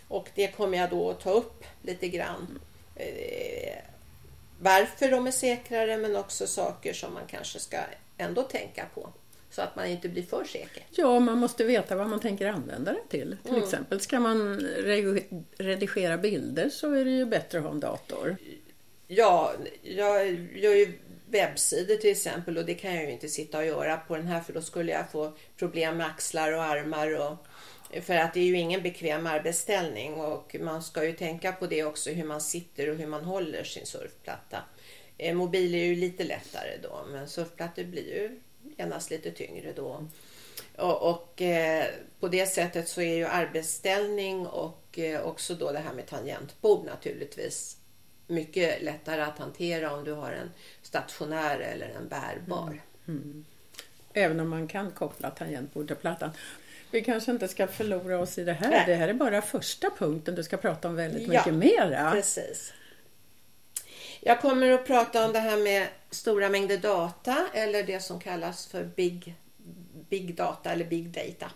och 0.07 0.29
det 0.35 0.47
kommer 0.47 0.77
jag 0.77 0.89
då 0.89 1.09
att 1.09 1.19
ta 1.19 1.31
upp 1.31 1.63
lite 1.81 2.07
grann. 2.07 2.59
Eh, 2.95 3.77
varför 4.59 5.11
de 5.11 5.27
är 5.27 5.31
säkrare 5.31 5.97
men 5.97 6.15
också 6.15 6.47
saker 6.47 6.93
som 6.93 7.13
man 7.13 7.23
kanske 7.27 7.59
ska 7.59 7.77
ändå 8.17 8.43
tänka 8.43 8.85
på 8.93 9.09
så 9.57 9.63
att 9.63 9.75
man 9.75 9.85
inte 9.85 10.09
blir 10.09 10.23
för 10.23 10.43
säker. 10.43 10.83
Ja, 10.89 11.19
man 11.19 11.37
måste 11.37 11.63
veta 11.63 11.95
vad 11.95 12.09
man 12.09 12.19
tänker 12.19 12.47
använda 12.47 12.91
det 12.91 13.09
till. 13.09 13.37
Till 13.43 13.51
mm. 13.51 13.63
exempel 13.63 13.99
ska 13.99 14.19
man 14.19 14.59
redigera 15.57 16.17
bilder 16.17 16.69
så 16.69 16.93
är 16.93 17.05
det 17.05 17.11
ju 17.11 17.25
bättre 17.25 17.57
att 17.57 17.63
ha 17.63 17.71
en 17.71 17.79
dator. 17.79 18.37
Ja, 19.07 19.53
jag 19.81 20.27
gör 20.55 20.75
ju 20.75 20.93
webbsidor 21.29 21.95
till 21.95 22.11
exempel 22.11 22.57
och 22.57 22.65
det 22.65 22.73
kan 22.73 22.95
jag 22.95 23.03
ju 23.03 23.11
inte 23.11 23.29
sitta 23.29 23.57
och 23.57 23.65
göra 23.65 23.97
på 23.97 24.15
den 24.15 24.27
här 24.27 24.41
för 24.41 24.53
då 24.53 24.61
skulle 24.61 24.91
jag 24.91 25.11
få 25.11 25.33
problem 25.57 25.97
med 25.97 26.07
axlar 26.07 26.51
och 26.51 26.63
armar 26.63 27.19
och 27.19 27.47
för 28.03 28.15
att 28.15 28.33
det 28.33 28.39
är 28.39 28.45
ju 28.45 28.57
ingen 28.57 28.83
bekväm 28.83 29.27
arbetsställning 29.27 30.13
och 30.13 30.55
man 30.59 30.83
ska 30.83 31.05
ju 31.05 31.13
tänka 31.13 31.51
på 31.51 31.67
det 31.67 31.83
också 31.83 32.09
hur 32.09 32.25
man 32.25 32.41
sitter 32.41 32.89
och 32.89 32.95
hur 32.95 33.07
man 33.07 33.23
håller 33.23 33.63
sin 33.63 33.85
surfplatta. 33.85 34.57
Eh, 35.17 35.35
mobil 35.35 35.75
är 35.75 35.85
ju 35.85 35.95
lite 35.95 36.23
lättare 36.23 36.77
då 36.83 37.05
men 37.11 37.27
surfplattor 37.27 37.83
blir 37.83 38.07
ju 38.07 38.39
genast 38.77 39.09
lite 39.09 39.31
tyngre 39.31 39.73
då. 39.75 40.07
Och, 40.75 41.09
och 41.09 41.41
eh, 41.41 41.85
på 42.19 42.27
det 42.27 42.45
sättet 42.45 42.89
så 42.89 43.01
är 43.01 43.15
ju 43.15 43.25
arbetsställning 43.25 44.47
och 44.47 44.99
eh, 44.99 45.21
också 45.21 45.55
då 45.55 45.71
det 45.71 45.79
här 45.79 45.93
med 45.93 46.07
tangentbord 46.07 46.85
naturligtvis 46.85 47.77
mycket 48.27 48.81
lättare 48.83 49.21
att 49.21 49.39
hantera 49.39 49.93
om 49.93 50.03
du 50.03 50.11
har 50.11 50.31
en 50.31 50.51
stationär 50.81 51.59
eller 51.59 51.89
en 51.89 52.07
bärbar. 52.07 52.81
Mm. 53.07 53.21
Mm. 53.21 53.45
Även 54.13 54.39
om 54.39 54.49
man 54.49 54.67
kan 54.67 54.91
koppla 54.91 55.29
tangentbord 55.29 55.87
till 55.87 55.95
plattan. 55.95 56.31
Vi 56.91 57.03
kanske 57.03 57.31
inte 57.31 57.47
ska 57.47 57.67
förlora 57.67 58.19
oss 58.19 58.37
i 58.37 58.43
det 58.43 58.53
här. 58.53 58.69
Nej. 58.69 58.83
Det 58.85 58.95
här 58.95 59.07
är 59.07 59.13
bara 59.13 59.41
första 59.41 59.89
punkten. 59.89 60.35
Du 60.35 60.43
ska 60.43 60.57
prata 60.57 60.87
om 60.87 60.95
väldigt 60.95 61.21
ja, 61.21 61.29
mycket 61.29 61.53
mera. 61.53 62.11
Precis. 62.11 62.73
Jag 64.19 64.41
kommer 64.41 64.71
att 64.71 64.87
prata 64.87 65.25
om 65.25 65.33
det 65.33 65.39
här 65.39 65.57
med 65.57 65.87
stora 66.09 66.49
mängder 66.49 66.77
data 66.77 67.47
eller 67.53 67.83
det 67.83 67.99
som 67.99 68.19
kallas 68.19 68.67
för 68.67 68.83
big, 68.83 69.35
big 70.09 70.35
data 70.35 70.71
eller 70.71 70.85
big 70.85 71.09
data. 71.09 71.51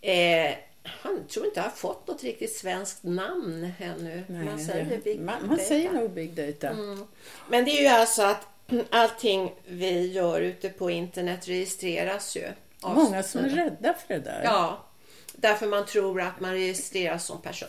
Eh, 0.00 0.54
han 0.84 1.26
tror 1.28 1.46
inte 1.46 1.60
har 1.60 1.70
fått 1.70 2.08
något 2.08 2.22
riktigt 2.22 2.56
svenskt 2.56 3.02
namn 3.02 3.72
ännu. 3.78 4.24
Nej, 4.26 4.44
man 4.44 4.64
säger, 4.64 5.00
big 5.04 5.20
man, 5.20 5.46
man 5.46 5.58
säger 5.58 5.92
nog 5.92 6.10
big 6.10 6.30
data. 6.34 6.68
Mm. 6.68 7.06
Men 7.48 7.64
det 7.64 7.70
är 7.70 7.82
ju 7.82 7.88
alltså 7.88 8.22
att 8.22 8.46
allting 8.90 9.54
vi 9.66 10.12
gör 10.12 10.40
ute 10.40 10.68
på 10.68 10.90
internet 10.90 11.48
registreras 11.48 12.36
ju. 12.36 12.48
Många 12.82 13.22
som 13.22 13.44
är 13.44 13.48
rädda 13.48 13.94
för 13.94 14.14
det 14.14 14.20
där. 14.20 14.40
Ja, 14.44 14.84
därför 15.32 15.66
man 15.66 15.86
tror 15.86 16.20
att 16.20 16.40
man 16.40 16.52
registreras 16.52 17.26
som 17.26 17.42
person. 17.42 17.68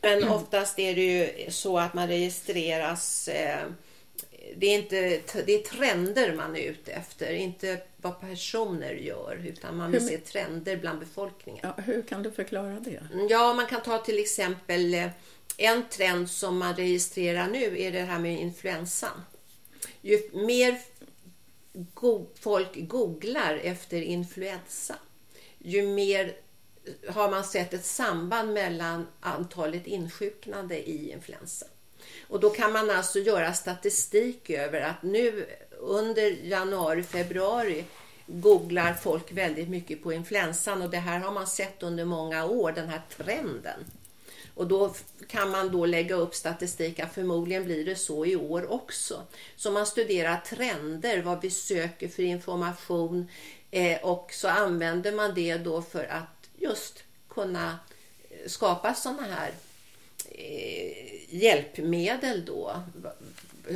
Men 0.00 0.28
oftast 0.28 0.78
är 0.78 0.94
det 0.94 1.02
ju 1.02 1.50
så 1.50 1.78
att 1.78 1.94
man 1.94 2.08
registreras 2.08 3.28
eh, 3.28 3.60
det 4.56 4.66
är, 4.66 4.78
inte, 4.78 5.20
det 5.46 5.54
är 5.54 5.62
trender 5.62 6.34
man 6.34 6.56
är 6.56 6.70
ute 6.70 6.92
efter, 6.92 7.32
inte 7.32 7.82
vad 7.96 8.20
personer 8.20 8.92
gör 8.92 9.42
utan 9.46 9.76
man 9.76 9.90
vill 9.90 10.00
hur, 10.00 10.08
se 10.08 10.18
trender 10.18 10.76
bland 10.76 10.98
befolkningen. 10.98 11.60
Ja, 11.76 11.82
hur 11.82 12.02
kan 12.02 12.22
du 12.22 12.30
förklara 12.30 12.80
det? 12.80 13.02
Ja, 13.30 13.54
man 13.54 13.66
kan 13.66 13.82
ta 13.82 13.98
till 13.98 14.18
exempel 14.18 14.94
eh, 14.94 15.08
en 15.56 15.88
trend 15.88 16.30
som 16.30 16.58
man 16.58 16.76
registrerar 16.76 17.48
nu 17.48 17.80
är 17.80 17.92
det 17.92 18.00
här 18.00 18.18
med 18.18 18.40
influensan. 18.40 19.22
Ju 20.00 20.30
mer 20.32 20.78
go 21.94 22.26
folk 22.34 22.88
googlar 22.88 23.60
efter 23.62 24.02
influensa, 24.02 24.94
ju 25.58 25.82
mer 25.82 26.36
har 27.08 27.30
man 27.30 27.44
sett 27.44 27.74
ett 27.74 27.84
samband 27.84 28.52
mellan 28.52 29.06
antalet 29.20 29.86
insjuknande 29.86 30.88
i 30.88 31.12
influensa. 31.12 31.66
Och 32.28 32.40
då 32.40 32.50
kan 32.50 32.72
man 32.72 32.90
alltså 32.90 33.18
göra 33.18 33.52
statistik 33.52 34.50
över 34.50 34.80
att 34.80 35.02
nu 35.02 35.46
under 35.78 36.30
januari, 36.30 37.02
februari 37.02 37.84
googlar 38.26 38.94
folk 38.94 39.32
väldigt 39.32 39.68
mycket 39.68 40.02
på 40.02 40.12
influensan 40.12 40.82
och 40.82 40.90
det 40.90 40.98
här 40.98 41.18
har 41.18 41.32
man 41.32 41.46
sett 41.46 41.82
under 41.82 42.04
många 42.04 42.44
år, 42.44 42.72
den 42.72 42.88
här 42.88 43.02
trenden. 43.16 43.84
Och 44.54 44.66
då 44.66 44.94
kan 45.28 45.50
man 45.50 45.72
då 45.72 45.86
lägga 45.86 46.14
upp 46.14 46.34
statistik 46.34 47.00
att 47.00 47.14
förmodligen 47.14 47.64
blir 47.64 47.84
det 47.84 47.96
så 47.96 48.26
i 48.26 48.36
år 48.36 48.72
också. 48.72 49.22
Så 49.56 49.70
man 49.70 49.86
studerar 49.86 50.36
trender, 50.46 51.22
vad 51.22 51.40
vi 51.40 51.50
söker 51.50 52.08
för 52.08 52.22
information 52.22 53.28
eh, 53.70 53.98
och 54.02 54.32
så 54.32 54.48
använder 54.48 55.12
man 55.12 55.34
det 55.34 55.56
då 55.56 55.82
för 55.82 56.04
att 56.04 56.48
just 56.58 57.02
kunna 57.28 57.78
eh, 58.30 58.48
skapa 58.48 58.94
sådana 58.94 59.22
här 59.22 59.52
hjälpmedel 61.28 62.44
då 62.44 62.82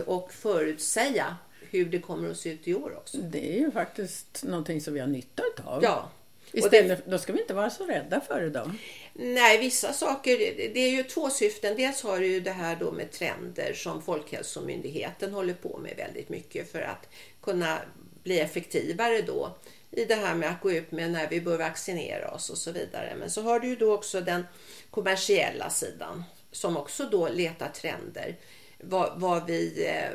och 0.06 0.32
förutsäga 0.32 1.36
hur 1.70 1.84
det 1.84 1.98
kommer 1.98 2.30
att 2.30 2.38
se 2.38 2.50
ut 2.50 2.68
i 2.68 2.74
år 2.74 2.96
också. 2.96 3.18
Det 3.18 3.56
är 3.56 3.58
ju 3.58 3.70
faktiskt 3.70 4.44
någonting 4.44 4.80
som 4.80 4.94
vi 4.94 5.00
har 5.00 5.06
nytta 5.06 5.42
av. 5.64 5.82
Ja. 5.82 6.10
Istället, 6.52 7.04
det, 7.04 7.10
då 7.10 7.18
ska 7.18 7.32
vi 7.32 7.40
inte 7.40 7.54
vara 7.54 7.70
så 7.70 7.86
rädda 7.86 8.20
för 8.20 8.40
det 8.40 8.50
då? 8.50 8.70
Nej, 9.12 9.58
vissa 9.58 9.92
saker, 9.92 10.38
det 10.74 10.80
är 10.80 10.90
ju 10.90 11.02
två 11.02 11.30
syften. 11.30 11.76
Dels 11.76 12.02
har 12.02 12.18
du 12.18 12.26
ju 12.26 12.40
det 12.40 12.50
här 12.50 12.76
då 12.76 12.92
med 12.92 13.10
trender 13.10 13.72
som 13.74 14.02
Folkhälsomyndigheten 14.02 15.32
håller 15.32 15.54
på 15.54 15.78
med 15.78 15.96
väldigt 15.96 16.28
mycket 16.28 16.72
för 16.72 16.82
att 16.82 17.08
kunna 17.40 17.78
bli 18.22 18.40
effektivare 18.40 19.22
då 19.22 19.56
i 19.90 20.04
det 20.04 20.14
här 20.14 20.34
med 20.34 20.50
att 20.50 20.60
gå 20.60 20.72
ut 20.72 20.92
med 20.92 21.10
när 21.10 21.28
vi 21.28 21.40
bör 21.40 21.58
vaccinera 21.58 22.30
oss 22.30 22.50
och 22.50 22.58
så 22.58 22.72
vidare. 22.72 23.14
Men 23.18 23.30
så 23.30 23.42
har 23.42 23.60
du 23.60 23.68
ju 23.68 23.76
då 23.76 23.94
också 23.94 24.20
den 24.20 24.46
kommersiella 24.90 25.70
sidan 25.70 26.24
som 26.52 26.76
också 26.76 27.06
då 27.06 27.28
letar 27.28 27.68
trender. 27.68 28.36
Vad, 28.78 29.20
vad 29.20 29.46
vi, 29.46 29.86
eh, 29.86 30.10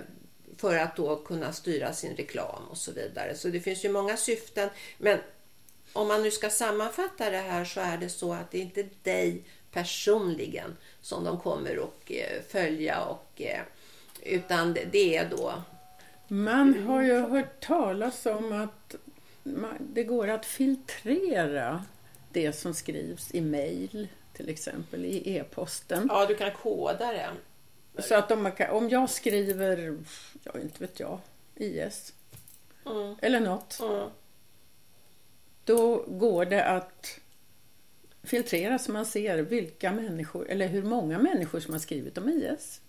för 0.57 0.77
att 0.77 0.95
då 0.95 1.15
kunna 1.15 1.53
styra 1.53 1.93
sin 1.93 2.15
reklam 2.15 2.63
och 2.69 2.77
så 2.77 2.91
vidare. 2.91 3.35
Så 3.35 3.47
det 3.47 3.59
finns 3.59 3.85
ju 3.85 3.89
många 3.89 4.17
syften. 4.17 4.69
Men 4.97 5.19
om 5.93 6.07
man 6.07 6.23
nu 6.23 6.31
ska 6.31 6.49
sammanfatta 6.49 7.29
det 7.29 7.37
här 7.37 7.65
så 7.65 7.79
är 7.79 7.97
det 7.97 8.09
så 8.09 8.33
att 8.33 8.51
det 8.51 8.57
är 8.57 8.61
inte 8.61 8.85
dig 9.03 9.43
personligen 9.71 10.77
som 11.01 11.23
de 11.23 11.39
kommer 11.39 11.77
att 11.77 12.11
eh, 12.11 12.41
följa 12.49 13.03
och 13.03 13.41
eh, 13.41 13.61
utan 14.23 14.73
det 14.73 15.17
är 15.17 15.29
då 15.29 15.53
man 16.27 16.83
har 16.83 17.03
ju 17.03 17.19
hört 17.19 17.65
talas 17.65 18.25
om 18.25 18.51
att 18.51 18.95
det 19.79 20.03
går 20.03 20.27
att 20.27 20.45
filtrera 20.45 21.83
det 22.31 22.53
som 22.53 22.73
skrivs 22.73 23.35
i 23.35 23.41
mejl 23.41 24.07
till 24.37 24.49
exempel 24.49 25.05
i 25.05 25.37
e-posten. 25.37 26.07
Ja, 26.09 26.25
du 26.25 26.35
kan 26.35 26.51
koda 26.51 27.11
det. 27.11 27.29
Så 28.01 28.15
att 28.15 28.31
om, 28.31 28.51
kan, 28.51 28.69
om 28.69 28.89
jag 28.89 29.09
skriver, 29.09 29.97
ja 30.43 30.51
inte 30.61 30.79
vet 30.79 30.99
jag, 30.99 31.19
IS 31.55 32.13
mm. 32.85 33.15
eller 33.21 33.39
något. 33.39 33.79
Mm. 33.79 34.09
Då 35.63 36.05
går 36.07 36.45
det 36.45 36.65
att 36.65 37.19
filtrera 38.23 38.79
så 38.79 38.91
man 38.91 39.05
ser 39.05 39.37
vilka 39.37 39.91
människor, 39.91 40.49
eller 40.49 40.67
hur 40.67 40.83
många 40.83 41.19
människor 41.19 41.59
som 41.59 41.73
har 41.73 41.79
skrivit 41.79 42.17
om 42.17 42.29
IS. 42.29 42.81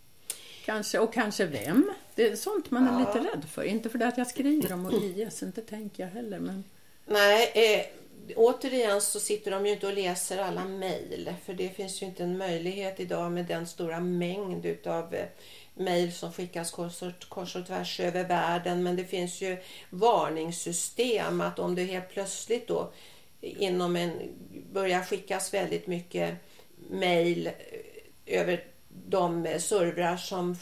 Kanske, 0.65 0.99
och 0.99 1.13
kanske 1.13 1.47
vem. 1.47 1.93
Det 2.15 2.29
är 2.29 2.37
sånt 2.37 2.71
man 2.71 2.89
är 2.89 3.01
lite 3.01 3.19
rädd 3.19 3.45
för. 3.45 3.63
Inte 3.63 3.89
för 3.89 3.99
det 3.99 4.07
att 4.07 4.19
jag 4.19 4.27
skriver 4.27 4.73
om 4.73 4.91
IS, 4.91 5.43
inte 5.43 5.63
tänker 5.63 6.03
jag 6.03 6.11
heller. 6.11 6.39
Men... 6.39 6.65
Nej, 7.07 7.53
eh, 7.55 7.87
återigen 8.37 9.01
så 9.01 9.21
sitter 9.21 9.51
de 9.51 9.67
ju 9.67 9.73
inte 9.73 9.87
och 9.87 9.95
läser 9.95 10.39
alla 10.39 10.65
mejl. 10.65 11.35
För 11.45 11.55
det 11.55 11.69
finns 11.69 12.03
ju 12.03 12.07
inte 12.07 12.23
en 12.23 12.39
möjlighet 12.39 13.01
idag 13.01 13.33
med 13.33 13.47
den 13.47 13.67
stora 13.67 14.01
mängd 14.01 14.67
utav 14.67 15.15
eh, 15.15 15.27
mejl 15.75 16.13
som 16.13 16.33
skickas 16.33 16.71
kors 16.71 17.03
och, 17.03 17.29
kors 17.29 17.57
och 17.57 17.67
tvärs 17.67 18.01
över 18.01 18.25
världen. 18.25 18.83
Men 18.83 18.97
det 18.97 19.05
finns 19.05 19.41
ju 19.41 19.57
varningssystem 19.91 21.41
att 21.41 21.59
om 21.59 21.75
det 21.75 21.85
helt 21.85 22.11
plötsligt 22.11 22.69
då 22.69 22.93
inom 23.41 23.97
en 23.97 24.13
börjar 24.73 25.03
skickas 25.03 25.55
väldigt 25.55 25.87
mycket 25.87 26.35
mejl 26.91 27.47
eh, 27.47 28.41
över 28.41 28.65
de 28.89 29.47
eh, 29.47 29.59
servrar 29.59 30.17
som 30.17 30.57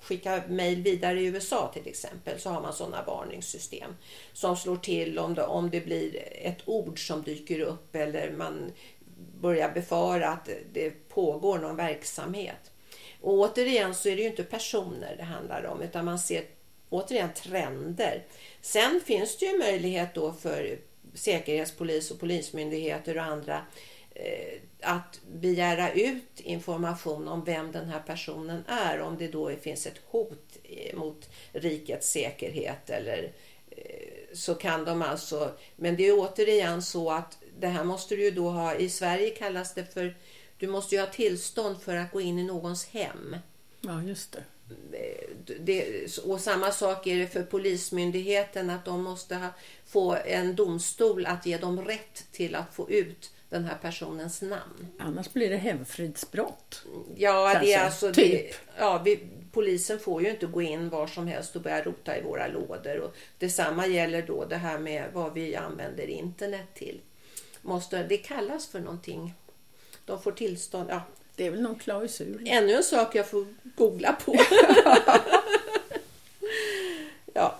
skicka 0.00 0.42
mejl 0.48 0.82
vidare 0.82 1.20
i 1.20 1.26
USA 1.26 1.70
till 1.74 1.88
exempel 1.88 2.40
så 2.40 2.50
har 2.50 2.60
man 2.60 2.72
sådana 2.72 3.04
varningssystem 3.04 3.96
som 4.32 4.56
slår 4.56 4.76
till 4.76 5.18
om 5.18 5.34
det, 5.34 5.42
om 5.42 5.70
det 5.70 5.80
blir 5.80 6.22
ett 6.32 6.58
ord 6.64 7.06
som 7.06 7.22
dyker 7.22 7.60
upp 7.60 7.94
eller 7.94 8.30
man 8.30 8.72
börjar 9.40 9.70
befara 9.70 10.28
att 10.28 10.48
det 10.72 11.08
pågår 11.08 11.58
någon 11.58 11.76
verksamhet. 11.76 12.70
Och 13.20 13.32
återigen 13.32 13.94
så 13.94 14.08
är 14.08 14.16
det 14.16 14.22
ju 14.22 14.28
inte 14.28 14.44
personer 14.44 15.16
det 15.16 15.22
handlar 15.22 15.66
om 15.66 15.82
utan 15.82 16.04
man 16.04 16.18
ser 16.18 16.44
återigen 16.88 17.32
trender. 17.34 18.24
Sen 18.60 19.00
finns 19.04 19.38
det 19.38 19.46
ju 19.46 19.58
möjlighet 19.58 20.14
då 20.14 20.32
för 20.32 20.78
säkerhetspolis 21.14 22.10
och 22.10 22.20
polismyndigheter 22.20 23.16
och 23.16 23.24
andra 23.24 23.62
Eh, 24.18 24.58
att 24.82 25.20
begära 25.32 25.92
ut 25.92 26.40
information 26.40 27.28
om 27.28 27.44
vem 27.44 27.72
den 27.72 27.88
här 27.88 28.00
personen 28.00 28.64
är 28.66 29.00
om 29.00 29.18
det 29.18 29.28
då 29.28 29.56
finns 29.56 29.86
ett 29.86 30.00
hot 30.06 30.56
mot 30.94 31.30
rikets 31.52 32.10
säkerhet 32.10 32.90
eller 32.90 33.32
eh, 33.70 34.08
så 34.32 34.54
kan 34.54 34.84
de 34.84 35.02
alltså, 35.02 35.52
men 35.76 35.96
det 35.96 36.08
är 36.08 36.18
återigen 36.18 36.82
så 36.82 37.10
att 37.10 37.38
det 37.58 37.66
här 37.66 37.84
måste 37.84 38.16
du 38.16 38.24
ju 38.24 38.30
då 38.30 38.50
ha, 38.50 38.74
i 38.74 38.88
Sverige 38.88 39.30
kallas 39.30 39.74
det 39.74 39.94
för, 39.94 40.16
du 40.58 40.66
måste 40.66 40.94
ju 40.94 41.00
ha 41.00 41.08
tillstånd 41.08 41.80
för 41.80 41.96
att 41.96 42.12
gå 42.12 42.20
in 42.20 42.38
i 42.38 42.44
någons 42.44 42.86
hem. 42.86 43.36
Ja, 43.80 44.02
just 44.02 44.32
det. 44.32 44.44
Eh, 44.92 45.28
det, 45.60 46.18
och 46.18 46.40
samma 46.40 46.70
sak 46.72 47.06
är 47.06 47.18
det 47.18 47.26
för 47.26 47.42
Polismyndigheten 47.42 48.70
att 48.70 48.84
de 48.84 49.02
måste 49.02 49.36
ha, 49.36 49.48
få 49.86 50.16
en 50.26 50.56
domstol 50.56 51.26
att 51.26 51.46
ge 51.46 51.58
dem 51.58 51.84
rätt 51.84 52.26
till 52.32 52.54
att 52.54 52.74
få 52.74 52.90
ut 52.90 53.30
den 53.50 53.64
här 53.64 53.78
personens 53.82 54.42
namn. 54.42 54.86
Annars 54.98 55.32
blir 55.32 55.50
det 55.50 55.56
hemfridsbrott. 55.56 56.84
Ja, 57.16 57.58
det 57.60 57.72
är 57.72 57.84
alltså... 57.84 58.12
Typ. 58.12 58.52
Det, 58.52 58.56
ja, 58.78 59.02
vi, 59.04 59.28
polisen 59.52 59.98
får 59.98 60.22
ju 60.22 60.30
inte 60.30 60.46
gå 60.46 60.62
in 60.62 60.88
var 60.88 61.06
som 61.06 61.26
helst 61.26 61.56
och 61.56 61.62
börja 61.62 61.82
rota 61.82 62.18
i 62.18 62.22
våra 62.22 62.46
lådor. 62.46 62.98
Och 62.98 63.14
detsamma 63.38 63.86
gäller 63.86 64.22
då 64.22 64.44
det 64.44 64.56
här 64.56 64.78
med 64.78 65.10
vad 65.12 65.34
vi 65.34 65.56
använder 65.56 66.06
internet 66.06 66.74
till. 66.74 67.00
Måste, 67.62 68.02
det 68.02 68.16
kallas 68.16 68.66
för 68.66 68.80
någonting. 68.80 69.34
De 70.04 70.22
får 70.22 70.32
tillstånd. 70.32 70.90
Ja. 70.90 71.02
Det 71.36 71.46
är 71.46 71.50
väl 71.50 71.62
någon 71.62 71.78
klausul. 71.78 72.44
Ännu 72.46 72.72
en 72.72 72.82
sak 72.82 73.14
jag 73.14 73.28
får 73.28 73.46
googla 73.62 74.12
på. 74.12 74.34
ja. 77.34 77.58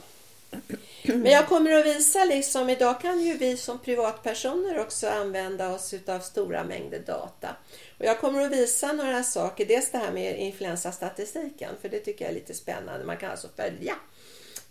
Men 1.15 1.33
jag 1.33 1.49
kommer 1.49 1.73
att 1.73 1.87
visa 1.87 2.25
liksom, 2.25 2.71
idag 2.71 3.01
kan 3.01 3.21
ju 3.21 3.37
vi 3.37 3.57
som 3.57 3.79
privatpersoner 3.79 4.79
också 4.79 5.09
använda 5.09 5.75
oss 5.75 5.95
av 6.07 6.21
stora 6.21 6.65
mängder 6.65 6.99
data. 7.07 7.57
Och 7.99 8.05
jag 8.05 8.21
kommer 8.21 8.41
att 8.41 8.53
visa 8.53 8.93
några 8.93 9.23
saker, 9.23 9.67
dels 9.67 9.91
det 9.91 9.99
här 9.99 10.13
med 10.13 10.41
influensastatistiken, 10.41 11.75
för 11.81 11.89
det 11.89 11.99
tycker 11.99 12.25
jag 12.25 12.31
är 12.31 12.35
lite 12.35 12.55
spännande. 12.55 13.07
Man 13.07 13.17
kan 13.17 13.31
alltså 13.31 13.49
följa 13.57 13.95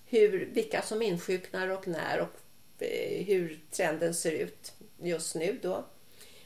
hur, 0.05 0.49
vilka 0.53 0.81
som 0.81 1.01
insjuknar 1.01 1.67
och 1.67 1.87
när 1.87 2.19
och 2.19 2.83
eh, 2.83 3.25
hur 3.25 3.59
trenden 3.71 4.13
ser 4.13 4.31
ut 4.31 4.73
just 5.01 5.35
nu 5.35 5.59
då. 5.61 5.85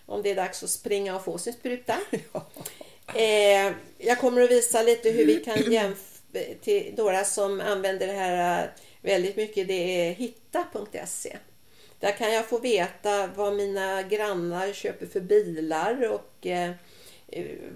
Om 0.05 0.21
det 0.21 0.31
är 0.31 0.35
dags 0.35 0.63
att 0.63 0.69
springa 0.69 1.15
och 1.15 1.25
få 1.25 1.37
sin 1.37 1.53
spruta. 1.53 1.99
Ja. 2.33 2.45
Eh, 3.19 3.73
jag 3.97 4.19
kommer 4.19 4.41
att 4.41 4.51
visa 4.51 4.83
lite 4.83 5.09
hur 5.09 5.25
vi 5.25 5.43
kan 5.43 5.71
jämföra 5.71 6.11
till 6.61 6.93
några 6.97 7.23
som 7.23 7.61
använder 7.61 8.07
det 8.07 8.13
här 8.13 8.71
väldigt 9.01 9.35
mycket. 9.35 9.67
Det 9.67 10.07
är 10.07 10.13
hitta.se. 10.13 11.37
Där 11.99 12.11
kan 12.11 12.33
jag 12.33 12.45
få 12.49 12.59
veta 12.59 13.27
vad 13.35 13.53
mina 13.53 14.03
grannar 14.03 14.73
köper 14.73 15.05
för 15.05 15.19
bilar 15.19 16.11
och 16.11 16.47
eh, 16.47 16.71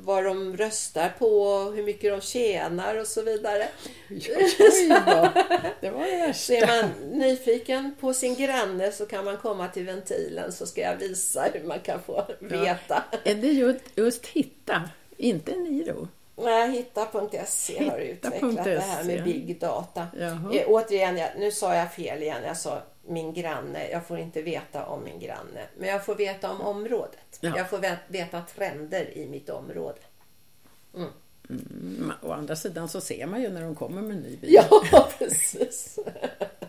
vad 0.02 0.24
de 0.24 0.58
röstar 0.58 1.10
på, 1.20 1.60
hur 1.76 1.84
mycket 1.84 2.12
de 2.12 2.22
tjänar 2.22 2.96
och 2.96 3.08
så 3.08 3.22
vidare. 3.22 3.68
Oj 4.10 4.88
då, 4.90 5.30
det 5.82 5.90
var 5.90 6.06
det 6.06 6.28
värsta. 6.28 6.54
är 6.54 6.68
man 6.68 6.90
nyfiken 7.20 7.96
på 8.00 8.14
sin 8.14 8.36
granne 8.36 8.92
så 8.92 9.06
kan 9.06 9.26
man 9.26 9.38
komma 9.38 9.68
till 9.68 9.86
ventilen 9.86 10.52
så 10.52 10.66
ska 10.66 10.82
jag 10.82 10.96
visa 10.96 11.48
hur 11.54 11.64
man 11.64 11.80
kan 11.80 12.02
få 12.02 12.26
veta. 12.40 13.04
Ja. 13.12 13.20
Är 13.24 13.36
det 13.36 13.48
just, 13.48 13.80
just 13.96 14.26
hitta, 14.26 14.90
inte 15.18 15.56
Niro? 15.56 16.08
Nej, 16.36 16.72
hitta.se 16.72 17.90
har 17.90 17.98
utvecklat 17.98 18.64
det 18.64 18.80
här 18.80 19.04
med 19.04 19.24
big 19.24 19.60
data. 19.60 20.08
Eh, 20.20 20.64
återigen, 20.68 21.18
jag, 21.18 21.30
nu 21.38 21.52
sa 21.52 21.76
jag 21.76 21.94
fel 21.94 22.24
igen. 22.24 22.44
Jag 22.46 22.58
sa 22.58 22.82
min 23.08 23.34
granne. 23.34 23.90
Jag 23.90 24.08
får 24.08 24.20
inte 24.20 24.42
veta 24.42 24.86
om 24.86 25.04
min 25.04 25.20
granne. 25.20 25.68
Men 25.78 25.90
jag 25.90 26.06
får 26.06 26.16
veta 26.16 26.52
om 26.52 26.62
området. 26.62 27.38
Ja. 27.40 27.54
Jag 27.58 27.70
får 27.70 27.80
veta 28.08 28.42
trender 28.42 29.18
i 29.18 29.28
mitt 29.28 29.50
område. 29.50 30.00
Mm. 30.96 31.10
Mm, 31.50 32.12
å 32.22 32.32
andra 32.32 32.56
sidan 32.56 32.90
så 32.90 33.02
ser 33.02 33.28
man 33.28 33.42
ju 33.42 33.50
när 33.50 33.62
de 33.62 33.76
kommer 33.76 34.02
med 34.02 34.12
en 34.12 34.24
ny 34.24 34.38
bil. 34.38 34.54
Ja, 34.92 35.10
precis. 35.18 36.00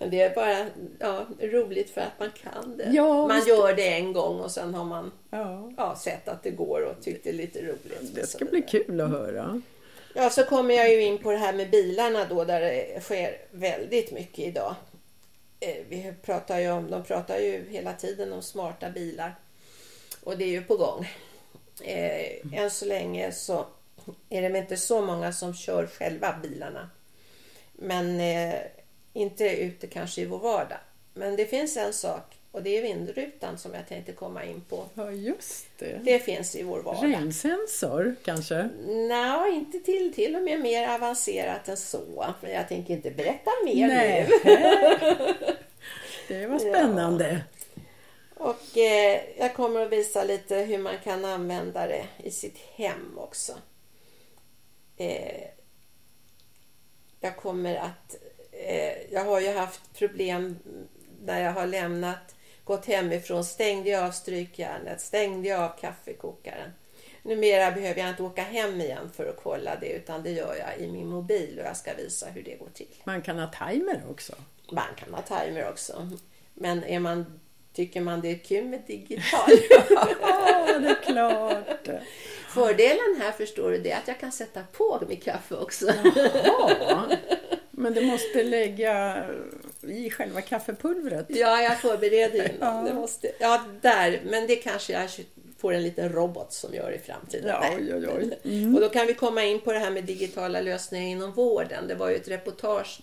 Men 0.00 0.10
det 0.10 0.20
är 0.20 0.34
bara 0.34 0.66
ja, 0.98 1.26
roligt 1.40 1.90
för 1.90 2.00
att 2.00 2.18
man 2.18 2.30
kan 2.30 2.76
det. 2.76 2.90
Ja, 2.92 3.26
man 3.26 3.46
gör 3.46 3.74
det 3.74 3.88
en 3.88 4.12
gång 4.12 4.40
och 4.40 4.50
sen 4.50 4.74
har 4.74 4.84
man 4.84 5.12
ja. 5.30 5.72
Ja, 5.76 5.96
sett 5.96 6.28
att 6.28 6.42
det 6.42 6.50
går 6.50 6.80
och 6.80 7.04
tyckt 7.04 7.24
det 7.24 7.30
är 7.30 7.34
lite 7.34 7.62
roligt. 7.62 8.14
Det 8.14 8.26
ska 8.26 8.44
bli 8.44 8.62
kul 8.62 9.00
att 9.00 9.10
höra. 9.10 9.62
Ja, 10.14 10.30
så 10.30 10.44
kommer 10.44 10.74
jag 10.74 10.90
ju 10.90 11.02
in 11.02 11.18
på 11.18 11.30
det 11.30 11.36
här 11.36 11.52
med 11.52 11.70
bilarna 11.70 12.24
då 12.24 12.44
där 12.44 12.60
det 12.60 13.02
sker 13.02 13.36
väldigt 13.50 14.12
mycket 14.12 14.38
idag. 14.38 14.74
Eh, 15.60 15.76
vi 15.88 16.14
pratar 16.22 16.58
ju 16.58 16.70
om, 16.70 16.90
de 16.90 17.04
pratar 17.04 17.38
ju 17.38 17.64
hela 17.70 17.92
tiden 17.92 18.32
om 18.32 18.42
smarta 18.42 18.90
bilar. 18.90 19.34
Och 20.24 20.38
det 20.38 20.44
är 20.44 20.50
ju 20.50 20.62
på 20.62 20.76
gång. 20.76 21.08
Eh, 21.82 22.58
än 22.60 22.70
så 22.70 22.84
länge 22.86 23.32
så 23.32 23.66
är 24.28 24.50
det 24.50 24.58
inte 24.58 24.76
så 24.76 25.02
många 25.02 25.32
som 25.32 25.54
kör 25.54 25.86
själva 25.86 26.34
bilarna. 26.42 26.90
Men 27.72 28.20
eh, 28.20 28.60
inte 29.12 29.44
ute 29.44 29.86
kanske 29.86 30.20
i 30.20 30.24
vår 30.24 30.38
vardag. 30.38 30.78
Men 31.14 31.36
det 31.36 31.46
finns 31.46 31.76
en 31.76 31.92
sak 31.92 32.40
och 32.52 32.62
det 32.62 32.78
är 32.78 32.82
vindrutan 32.82 33.58
som 33.58 33.74
jag 33.74 33.88
tänkte 33.88 34.12
komma 34.12 34.44
in 34.44 34.60
på. 34.68 34.84
Ja, 34.94 35.12
just 35.12 35.66
det. 35.78 36.00
Det 36.04 36.18
finns 36.18 36.56
i 36.56 36.62
vår 36.62 36.82
vardag. 36.82 37.04
Regnsensor 37.04 38.16
kanske? 38.24 38.68
Nej, 38.86 39.54
inte 39.54 39.78
till, 39.78 40.14
till 40.14 40.36
och 40.36 40.42
med 40.42 40.60
mer 40.60 40.88
avancerat 40.88 41.68
än 41.68 41.76
så. 41.76 42.34
Men 42.40 42.52
jag 42.52 42.68
tänker 42.68 42.94
inte 42.94 43.10
berätta 43.10 43.50
mer 43.64 43.88
Nej. 43.88 44.28
nu. 44.44 44.54
det 46.28 46.46
var 46.46 46.58
spännande. 46.58 47.30
Ja. 47.30 47.60
Och 48.40 48.78
eh, 48.78 49.20
jag 49.38 49.54
kommer 49.54 49.80
att 49.80 49.92
visa 49.92 50.24
lite 50.24 50.56
hur 50.56 50.78
man 50.78 50.98
kan 51.04 51.24
använda 51.24 51.86
det 51.86 52.06
i 52.22 52.30
sitt 52.30 52.58
hem 52.58 53.18
också. 53.18 53.52
Eh, 54.96 55.44
jag 57.20 57.36
kommer 57.36 57.76
att... 57.76 58.16
Eh, 58.66 59.12
jag 59.12 59.24
har 59.24 59.40
ju 59.40 59.52
haft 59.52 59.94
problem 59.98 60.58
när 61.24 61.40
jag 61.40 61.52
har 61.52 61.66
lämnat 61.66 62.34
gått 62.64 62.86
hemifrån 62.86 63.44
stängde 63.44 63.90
jag 63.90 64.04
av 64.04 64.10
strykjärnet, 64.10 65.00
stängde 65.00 65.48
jag 65.48 65.60
av 65.60 65.78
kaffekokaren. 65.80 66.70
Numera 67.22 67.70
behöver 67.70 68.00
jag 68.00 68.10
inte 68.10 68.22
åka 68.22 68.42
hem 68.42 68.80
igen 68.80 69.10
för 69.16 69.26
att 69.26 69.40
kolla 69.42 69.76
det 69.80 69.88
utan 69.88 70.22
det 70.22 70.30
gör 70.30 70.54
jag 70.56 70.86
i 70.86 70.92
min 70.92 71.08
mobil 71.08 71.58
och 71.58 71.66
jag 71.66 71.76
ska 71.76 71.94
visa 71.94 72.26
hur 72.26 72.42
det 72.42 72.56
går 72.56 72.68
till. 72.74 72.94
Man 73.04 73.22
kan 73.22 73.38
ha 73.38 73.50
timer 73.68 74.02
också? 74.10 74.34
Man 74.72 74.94
kan 74.96 75.14
ha 75.14 75.22
timer 75.22 75.68
också. 75.68 76.10
Men 76.54 76.84
är 76.84 76.98
man, 76.98 77.40
tycker 77.72 78.00
man 78.00 78.20
det 78.20 78.28
är 78.28 78.38
kul 78.38 78.64
med 78.64 78.82
digital? 78.86 79.50
ja, 80.20 80.78
det 80.78 80.88
är 80.88 81.02
klart. 81.02 81.88
Fördelen 82.48 83.20
här 83.20 83.32
förstår 83.32 83.70
du 83.70 83.78
det 83.78 83.90
är 83.90 83.98
att 83.98 84.08
jag 84.08 84.20
kan 84.20 84.32
sätta 84.32 84.62
på 84.72 85.02
mitt 85.08 85.24
kaffe 85.24 85.54
också. 85.54 85.86
Jaha. 86.44 87.16
Men 87.80 87.94
du 87.94 88.06
måste 88.06 88.42
lägga 88.42 89.24
i 89.82 90.10
själva 90.10 90.40
kaffepulvret. 90.40 91.26
Ja, 91.28 91.62
jag 91.62 91.80
förbereder 91.80 92.52
innan. 92.54 92.76
Ja. 92.76 92.90
Det 92.90 92.94
måste, 92.94 93.32
ja, 93.38 93.64
där. 93.80 94.20
Men 94.24 94.46
det 94.46 94.56
kanske 94.56 94.92
jag 94.92 95.10
får 95.58 95.72
en 95.72 95.82
liten 95.82 96.12
robot 96.12 96.52
som 96.52 96.74
gör 96.74 96.92
i 96.92 96.98
framtiden. 96.98 97.48
Ja, 97.48 97.74
oj, 97.78 97.94
oj, 97.94 98.08
oj. 98.08 98.38
Mm. 98.44 98.74
Och 98.74 98.80
då 98.80 98.88
kan 98.88 99.06
vi 99.06 99.14
komma 99.14 99.44
in 99.44 99.60
på 99.60 99.72
det 99.72 99.78
här 99.78 99.90
med 99.90 100.04
digitala 100.04 100.60
lösningar 100.60 101.08
inom 101.08 101.32
vården. 101.32 101.88
Det 101.88 101.94
var 101.94 102.10
ju 102.10 102.16
ett 102.16 102.28
reportage 102.28 103.00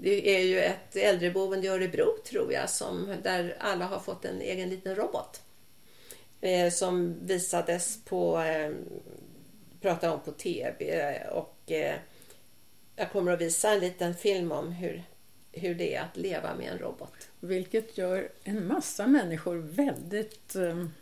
det 0.00 0.36
är 0.36 0.42
ju 0.42 0.60
ett 0.60 0.96
äldreboende 0.96 1.66
i 1.66 1.70
Örebro 1.70 2.16
tror 2.24 2.52
jag 2.52 2.70
som, 2.70 3.14
där 3.22 3.56
alla 3.60 3.84
har 3.84 3.98
fått 3.98 4.24
en 4.24 4.40
egen 4.40 4.70
liten 4.70 4.94
robot. 4.94 5.42
Eh, 6.40 6.70
som 6.70 7.16
visades 7.26 8.04
på, 8.04 8.38
eh, 8.38 8.70
pratade 9.80 10.12
om 10.12 10.20
på 10.20 10.32
TV 10.32 11.12
och 11.32 11.72
eh, 11.72 11.94
jag 12.98 13.12
kommer 13.12 13.32
att 13.32 13.40
visa 13.40 13.70
en 13.70 13.80
liten 13.80 14.14
film 14.14 14.52
om 14.52 14.72
hur, 14.72 15.02
hur 15.52 15.74
det 15.74 15.94
är 15.94 16.02
att 16.02 16.16
leva 16.16 16.54
med 16.54 16.72
en 16.72 16.78
robot. 16.78 17.28
Vilket 17.40 17.98
gör 17.98 18.30
en 18.44 18.66
massa 18.66 19.06
människor 19.06 19.56
väldigt 19.56 20.56
um, 20.56 20.94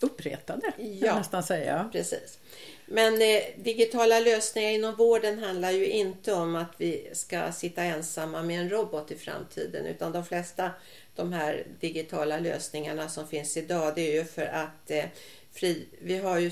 uppretade, 0.00 0.72
ja, 0.76 1.06
jag 1.06 1.16
nästan 1.16 1.42
säga. 1.42 1.88
precis. 1.92 2.38
Men 2.86 3.22
eh, 3.22 3.42
digitala 3.56 4.20
lösningar 4.20 4.70
inom 4.70 4.94
vården 4.94 5.38
handlar 5.38 5.70
ju 5.70 5.86
inte 5.86 6.32
om 6.32 6.56
att 6.56 6.72
vi 6.76 7.10
ska 7.12 7.52
sitta 7.52 7.82
ensamma 7.82 8.42
med 8.42 8.60
en 8.60 8.70
robot 8.70 9.10
i 9.10 9.16
framtiden 9.16 9.86
utan 9.86 10.12
de 10.12 10.24
flesta 10.24 10.70
de 11.14 11.32
här 11.32 11.66
digitala 11.80 12.38
lösningarna 12.38 13.08
som 13.08 13.28
finns 13.28 13.56
idag 13.56 13.92
det 13.94 14.00
är 14.00 14.14
ju 14.14 14.24
för 14.24 14.46
att 14.46 14.90
eh, 14.90 15.04
fri, 15.52 15.86
vi 16.00 16.18
har 16.18 16.38
ju 16.38 16.50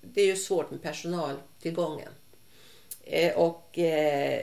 det 0.00 0.20
är 0.20 0.26
ju 0.26 0.36
svårt 0.36 0.70
med 0.70 0.82
personaltillgången. 0.82 2.08
Eh, 3.06 3.36
och 3.36 3.78
eh, 3.78 4.42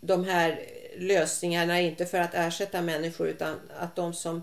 de 0.00 0.24
här 0.24 0.60
lösningarna 0.96 1.80
är 1.80 1.82
inte 1.82 2.06
för 2.06 2.18
att 2.18 2.34
ersätta 2.34 2.82
människor 2.82 3.28
utan 3.28 3.60
att 3.80 3.96
de 3.96 4.14
som 4.14 4.42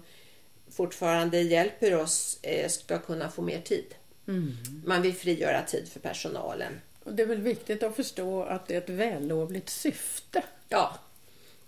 fortfarande 0.71 1.41
hjälper 1.41 1.95
oss 1.95 2.39
eh, 2.41 2.69
ska 2.69 2.99
kunna 2.99 3.29
få 3.29 3.41
mer 3.41 3.61
tid. 3.61 3.95
Mm. 4.27 4.57
Man 4.85 5.01
vill 5.01 5.13
frigöra 5.13 5.61
tid 5.61 5.87
för 5.87 5.99
personalen. 5.99 6.81
Och 7.03 7.13
det 7.13 7.23
är 7.23 7.27
väl 7.27 7.41
viktigt 7.41 7.83
att 7.83 7.95
förstå 7.95 8.43
att 8.43 8.67
det 8.67 8.73
är 8.75 8.77
ett 8.77 8.89
vällovligt 8.89 9.69
syfte. 9.69 10.43
Ja. 10.69 10.97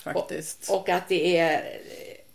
Faktiskt. 0.04 0.70
Och, 0.70 0.82
och 0.82 0.90
att 0.90 1.10
det 1.10 1.38
är 1.38 1.80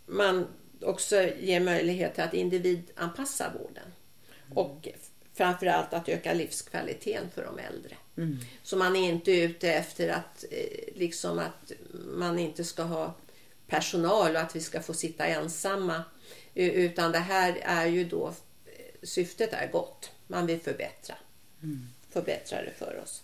man 0.07 0.47
också 0.83 1.23
ger 1.23 1.61
möjlighet 1.61 2.15
till 2.15 2.23
att 2.25 2.35
individanpassa 2.35 3.53
vården. 3.59 3.85
Mm. 4.47 4.59
Och 4.59 4.89
framförallt 5.41 5.95
att 5.95 6.09
öka 6.09 6.35
livskvaliteten 6.35 7.31
för 7.35 7.45
de 7.45 7.59
äldre. 7.59 7.97
Mm. 8.17 8.39
Så 8.63 8.77
man 8.77 8.97
är 8.97 9.09
inte 9.09 9.33
ute 9.33 9.73
efter 9.73 10.09
att, 10.09 10.45
eh, 10.51 10.95
liksom 10.95 11.39
att 11.39 11.73
man 11.93 12.39
inte 12.39 12.65
ska 12.65 12.83
ha 12.83 13.15
personal 13.67 14.35
och 14.35 14.41
att 14.41 14.57
vi 14.57 14.61
ska 14.61 14.83
få 14.83 14.95
sitta 14.95 15.27
ensamma. 15.27 16.05
Utan 16.55 17.13
det 17.13 17.19
här 17.19 17.59
är 17.63 17.87
ju 17.87 18.05
då, 18.05 18.29
eh, 18.67 18.73
syftet 19.03 19.53
är 19.53 19.69
gott. 19.73 20.11
Man 20.27 20.47
vill 20.47 20.61
förbättra. 20.61 21.15
Mm. 21.63 21.89
Förbättra 22.11 22.63
det 22.63 22.73
för 22.79 23.01
oss. 23.03 23.23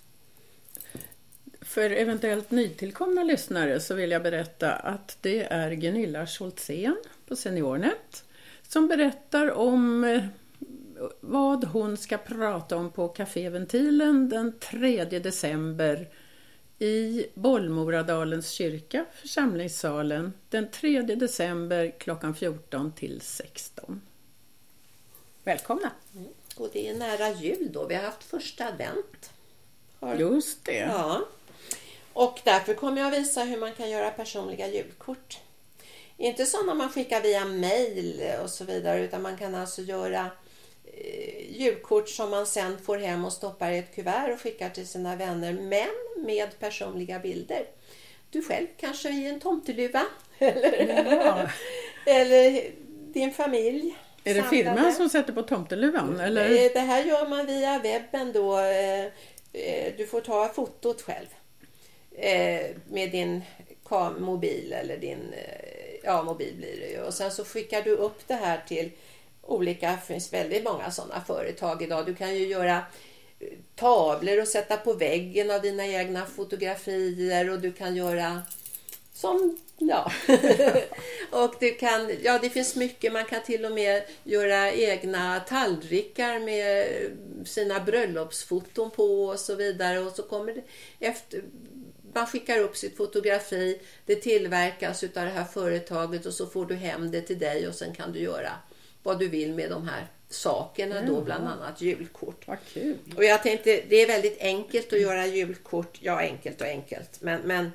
För 1.60 1.90
eventuellt 1.90 2.50
nytillkomna 2.50 3.22
lyssnare 3.22 3.80
så 3.80 3.94
vill 3.94 4.10
jag 4.10 4.22
berätta 4.22 4.72
att 4.72 5.18
det 5.20 5.42
är 5.42 5.72
Gunilla 5.72 6.26
Scholtzén 6.26 6.96
på 7.26 7.36
SeniorNet 7.36 8.24
som 8.68 8.88
berättar 8.88 9.50
om 9.50 10.04
eh, 10.04 10.24
vad 11.20 11.64
hon 11.64 11.96
ska 11.96 12.18
prata 12.18 12.76
om 12.76 12.90
på 12.90 13.08
Café 13.08 13.48
Ventilen 13.48 14.28
den 14.28 14.58
3 14.58 15.04
december 15.04 16.08
i 16.78 17.26
Bollmoradalens 17.34 18.50
kyrka, 18.50 19.04
församlingssalen, 19.14 20.32
den 20.50 20.70
3 20.70 21.02
december 21.02 21.94
klockan 21.98 22.34
14 22.34 22.92
till 22.92 23.20
16. 23.20 24.00
Välkomna! 25.44 25.90
Mm. 26.14 26.28
Och 26.56 26.70
det 26.72 26.88
är 26.88 26.94
nära 26.94 27.30
jul 27.30 27.72
då, 27.72 27.86
vi 27.86 27.94
har 27.94 28.02
haft 28.02 28.24
första 28.24 28.66
advent. 28.66 29.30
Har... 30.00 30.14
Just 30.14 30.64
det. 30.64 30.78
Ja. 30.78 31.24
Och 32.12 32.40
därför 32.44 32.74
kommer 32.74 33.02
jag 33.02 33.10
visa 33.10 33.44
hur 33.44 33.58
man 33.58 33.72
kan 33.72 33.90
göra 33.90 34.10
personliga 34.10 34.68
julkort 34.68 35.38
Inte 36.16 36.46
sådana 36.46 36.74
man 36.74 36.88
skickar 36.88 37.22
via 37.22 37.44
mail 37.44 38.22
och 38.42 38.50
så 38.50 38.64
vidare 38.64 39.04
utan 39.04 39.22
man 39.22 39.36
kan 39.36 39.54
alltså 39.54 39.82
göra 39.82 40.30
julkort 41.48 42.08
som 42.08 42.30
man 42.30 42.46
sen 42.46 42.78
får 42.78 42.96
hem 42.96 43.24
och 43.24 43.32
stoppar 43.32 43.70
i 43.70 43.78
ett 43.78 43.94
kuvert 43.94 44.32
och 44.32 44.40
skickar 44.40 44.70
till 44.70 44.86
sina 44.86 45.16
vänner 45.16 45.52
men 45.52 46.24
med 46.24 46.58
personliga 46.58 47.18
bilder. 47.18 47.66
Du 48.30 48.42
själv 48.42 48.66
kanske 48.76 49.10
i 49.10 49.28
en 49.28 49.40
tomteluva 49.40 50.06
eller, 50.38 51.16
ja. 51.26 51.50
eller 52.06 52.70
din 53.12 53.32
familj. 53.32 53.96
Är 54.24 54.34
det 54.34 54.42
firman 54.42 54.92
som 54.92 55.08
sätter 55.08 55.32
på 55.32 55.42
tomteluvan? 55.42 56.20
Eller? 56.20 56.64
Eh, 56.64 56.70
det 56.72 56.80
här 56.80 57.04
gör 57.04 57.28
man 57.28 57.46
via 57.46 57.78
webben 57.78 58.32
då. 58.32 58.58
Eh, 58.58 59.04
eh, 59.52 59.92
du 59.96 60.06
får 60.06 60.20
ta 60.20 60.48
fotot 60.48 61.02
själv 61.02 61.26
med 62.88 63.10
din 63.10 63.42
mobil 64.18 64.72
eller 64.72 64.96
din 64.96 65.34
ja, 66.02 66.22
mobil 66.22 66.54
blir 66.56 66.80
det 66.80 66.86
ju. 66.86 67.00
Och 67.00 67.14
sen 67.14 67.30
så 67.30 67.44
skickar 67.44 67.82
du 67.82 67.90
upp 67.90 68.28
det 68.28 68.34
här 68.34 68.62
till 68.68 68.90
olika, 69.46 69.90
det 69.90 70.14
finns 70.14 70.32
väldigt 70.32 70.64
många 70.64 70.90
sådana 70.90 71.20
företag 71.20 71.82
idag. 71.82 72.06
Du 72.06 72.14
kan 72.14 72.34
ju 72.34 72.46
göra 72.46 72.76
eh, 73.40 73.48
tavlor 73.74 74.40
och 74.40 74.48
sätta 74.48 74.76
på 74.76 74.92
väggen 74.92 75.50
av 75.50 75.62
dina 75.62 75.86
egna 75.86 76.26
fotografier 76.26 77.50
och 77.50 77.60
du 77.60 77.72
kan 77.72 77.96
göra 77.96 78.42
som, 79.16 79.56
ja. 79.78 80.12
och 81.30 81.54
du 81.60 81.74
kan, 81.74 82.10
ja 82.22 82.38
det 82.38 82.50
finns 82.50 82.76
mycket, 82.76 83.12
man 83.12 83.24
kan 83.24 83.42
till 83.42 83.64
och 83.64 83.72
med 83.72 84.02
göra 84.24 84.72
egna 84.72 85.40
tallrikar 85.40 86.38
med 86.38 86.80
eh, 86.80 87.10
sina 87.44 87.80
bröllopsfoton 87.80 88.90
på 88.90 89.24
och 89.24 89.40
så 89.40 89.54
vidare 89.54 89.98
och 89.98 90.12
så 90.12 90.22
kommer 90.22 90.52
det 90.52 90.62
efter, 91.06 91.42
man 92.14 92.26
skickar 92.26 92.58
upp 92.58 92.76
sitt 92.76 92.96
fotografi, 92.96 93.80
det 94.06 94.16
tillverkas 94.16 95.02
av 95.02 95.08
det 95.12 95.20
här 95.20 95.44
företaget 95.44 96.26
och 96.26 96.34
så 96.34 96.46
får 96.46 96.66
du 96.66 96.74
hem 96.74 97.10
det 97.10 97.20
till 97.20 97.38
dig 97.38 97.68
och 97.68 97.74
sen 97.74 97.94
kan 97.94 98.12
du 98.12 98.20
göra 98.20 98.52
vad 99.06 99.18
du 99.18 99.28
vill 99.28 99.54
med 99.54 99.70
de 99.70 99.88
här 99.88 100.06
sakerna 100.28 101.02
då, 101.02 101.20
bland 101.20 101.48
annat 101.48 101.80
julkort. 101.80 102.48
Vad 102.48 102.58
kul. 102.72 102.98
Och 103.16 103.24
jag 103.24 103.42
tänkte, 103.42 103.82
det 103.88 103.96
är 103.96 104.06
väldigt 104.06 104.40
enkelt 104.40 104.92
att 104.92 105.00
göra 105.00 105.26
julkort. 105.26 105.98
Ja, 106.00 106.18
enkelt 106.18 106.60
och 106.60 106.66
enkelt, 106.66 107.20
men, 107.20 107.40
men 107.40 107.70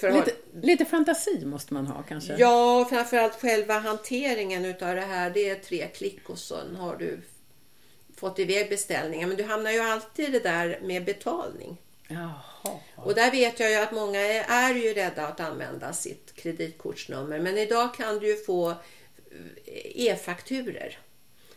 lite, 0.00 0.32
lite 0.62 0.84
fantasi 0.84 1.44
måste 1.44 1.74
man 1.74 1.86
ha 1.86 2.02
kanske? 2.02 2.36
Ja, 2.38 2.86
framförallt 2.90 3.40
själva 3.40 3.78
hanteringen 3.78 4.64
utav 4.64 4.94
det 4.94 5.00
här. 5.00 5.30
Det 5.30 5.48
är 5.48 5.54
tre 5.54 5.88
klick 5.94 6.30
och 6.30 6.38
sen 6.38 6.76
har 6.76 6.96
du 6.96 7.20
fått 8.16 8.38
iväg 8.38 8.68
beställningen. 8.68 9.28
Men 9.28 9.38
du 9.38 9.44
hamnar 9.44 9.70
ju 9.70 9.80
alltid 9.80 10.28
i 10.28 10.30
det 10.30 10.40
där 10.40 10.80
med 10.82 11.04
betalning. 11.04 11.76
Jaha. 12.08 12.78
Och 12.96 13.14
där 13.14 13.30
vet 13.30 13.60
jag 13.60 13.70
ju 13.70 13.76
att 13.76 13.92
många 13.92 14.20
är, 14.20 14.44
är 14.48 14.74
ju 14.74 14.94
rädda 14.94 15.26
att 15.26 15.40
använda 15.40 15.92
sitt 15.92 16.34
kreditkortsnummer. 16.34 17.38
Men 17.38 17.58
idag 17.58 17.94
kan 17.94 18.18
du 18.18 18.28
ju 18.28 18.36
få 18.36 18.74
e-fakturer. 19.94 20.98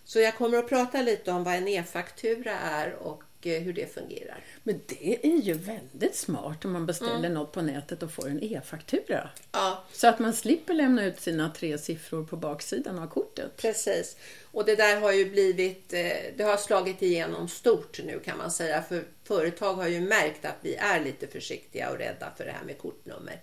Så 0.03 0.19
jag 0.19 0.35
kommer 0.35 0.57
att 0.57 0.69
prata 0.69 1.01
lite 1.01 1.31
om 1.31 1.43
vad 1.43 1.55
en 1.55 1.67
e-faktura 1.67 2.51
är 2.51 2.93
och 2.93 3.23
Eh, 3.47 3.61
hur 3.61 3.73
det 3.73 3.93
fungerar. 3.93 4.43
Men 4.63 4.81
det 4.85 5.27
är 5.27 5.41
ju 5.41 5.53
väldigt 5.53 6.15
smart 6.15 6.65
om 6.65 6.71
man 6.71 6.85
beställer 6.85 7.17
mm. 7.17 7.33
något 7.33 7.51
på 7.51 7.61
nätet 7.61 8.03
och 8.03 8.11
får 8.11 8.27
en 8.27 8.43
e-faktura. 8.43 9.29
Ja. 9.51 9.83
Så 9.93 10.07
att 10.07 10.19
man 10.19 10.33
slipper 10.33 10.73
lämna 10.73 11.05
ut 11.05 11.19
sina 11.19 11.49
tre 11.49 11.77
siffror 11.77 12.23
på 12.23 12.35
baksidan 12.35 12.99
av 12.99 13.07
kortet. 13.07 13.57
Precis. 13.57 14.17
Och 14.51 14.65
det 14.65 14.75
där 14.75 14.99
har 14.99 15.11
ju 15.11 15.29
blivit, 15.29 15.93
eh, 15.93 16.11
det 16.37 16.43
har 16.43 16.57
slagit 16.57 17.01
igenom 17.01 17.47
stort 17.47 17.99
nu 18.03 18.19
kan 18.19 18.37
man 18.37 18.51
säga. 18.51 18.81
För 18.81 19.03
företag 19.23 19.73
har 19.73 19.87
ju 19.87 20.01
märkt 20.01 20.45
att 20.45 20.57
vi 20.61 20.75
är 20.75 21.03
lite 21.03 21.27
försiktiga 21.27 21.89
och 21.89 21.97
rädda 21.97 22.33
för 22.37 22.45
det 22.45 22.51
här 22.51 22.65
med 22.65 22.77
kortnummer. 22.77 23.41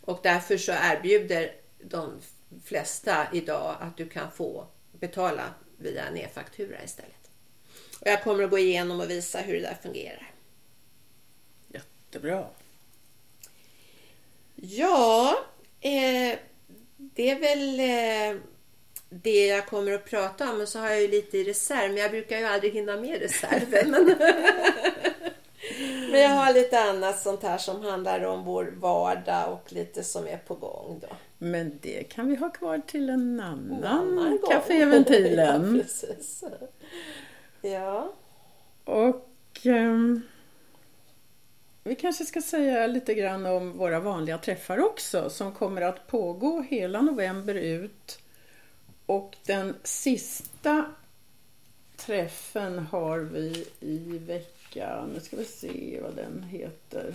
Och 0.00 0.20
därför 0.22 0.56
så 0.56 0.72
erbjuder 0.72 1.52
de 1.78 2.20
flesta 2.64 3.26
idag 3.32 3.76
att 3.80 3.96
du 3.96 4.08
kan 4.08 4.30
få 4.30 4.66
betala 4.92 5.54
via 5.78 6.04
en 6.04 6.16
e-faktura 6.16 6.84
istället. 6.84 7.30
Och 8.00 8.06
jag 8.06 8.22
kommer 8.22 8.44
att 8.44 8.50
gå 8.50 8.58
igenom 8.58 9.00
och 9.00 9.10
visa 9.10 9.38
hur 9.38 9.54
det 9.54 9.60
där 9.60 9.76
fungerar. 9.82 10.30
Jättebra. 11.68 12.46
Ja, 14.54 15.38
eh, 15.80 16.38
det 16.96 17.30
är 17.30 17.40
väl 17.40 17.80
eh, 17.80 18.40
det 19.08 19.46
jag 19.46 19.66
kommer 19.66 19.92
att 19.92 20.04
prata 20.04 20.50
om. 20.50 20.60
Och 20.60 20.68
så 20.68 20.78
har 20.78 20.90
jag 20.90 21.02
ju 21.02 21.08
lite 21.08 21.38
i 21.38 21.44
reserv, 21.44 21.92
men 21.92 22.02
jag 22.02 22.10
brukar 22.10 22.38
ju 22.38 22.44
aldrig 22.44 22.72
hinna 22.72 22.96
med 22.96 23.20
reserven. 23.20 23.90
men, 23.90 24.06
men 26.14 26.22
jag 26.22 26.30
har 26.30 26.54
lite 26.54 26.80
annat 26.80 27.20
sånt 27.20 27.42
här 27.42 27.58
som 27.58 27.82
handlar 27.82 28.24
om 28.24 28.44
vår 28.44 28.74
vardag 28.76 29.52
och 29.52 29.72
lite 29.72 30.04
som 30.04 30.26
är 30.26 30.36
på 30.36 30.54
gång 30.54 30.98
då. 31.02 31.16
Men 31.38 31.78
det 31.82 32.08
kan 32.08 32.28
vi 32.28 32.36
ha 32.36 32.50
kvar 32.50 32.82
till 32.86 33.10
en 33.10 33.40
annan, 33.40 33.84
annan 33.84 34.38
Caféventilen. 34.50 35.76
ja, 35.76 35.82
precis. 35.82 36.44
Ja. 37.62 38.12
Och 38.84 39.60
um, 39.64 40.22
vi 41.84 41.94
kanske 41.94 42.24
ska 42.24 42.42
säga 42.42 42.86
lite 42.86 43.14
grann 43.14 43.46
om 43.46 43.78
våra 43.78 44.00
vanliga 44.00 44.38
träffar 44.38 44.78
också 44.78 45.30
som 45.30 45.52
kommer 45.52 45.82
att 45.82 46.06
pågå 46.06 46.60
hela 46.60 47.02
november 47.02 47.54
ut. 47.54 48.18
Och 49.06 49.36
den 49.46 49.76
sista 49.82 50.84
träffen 51.96 52.78
har 52.78 53.18
vi 53.18 53.66
i 53.80 54.18
vecka, 54.74 55.06
nu 55.14 55.20
ska 55.20 55.36
vi 55.36 55.44
se 55.44 56.00
vad 56.02 56.16
den 56.16 56.42
heter, 56.42 57.14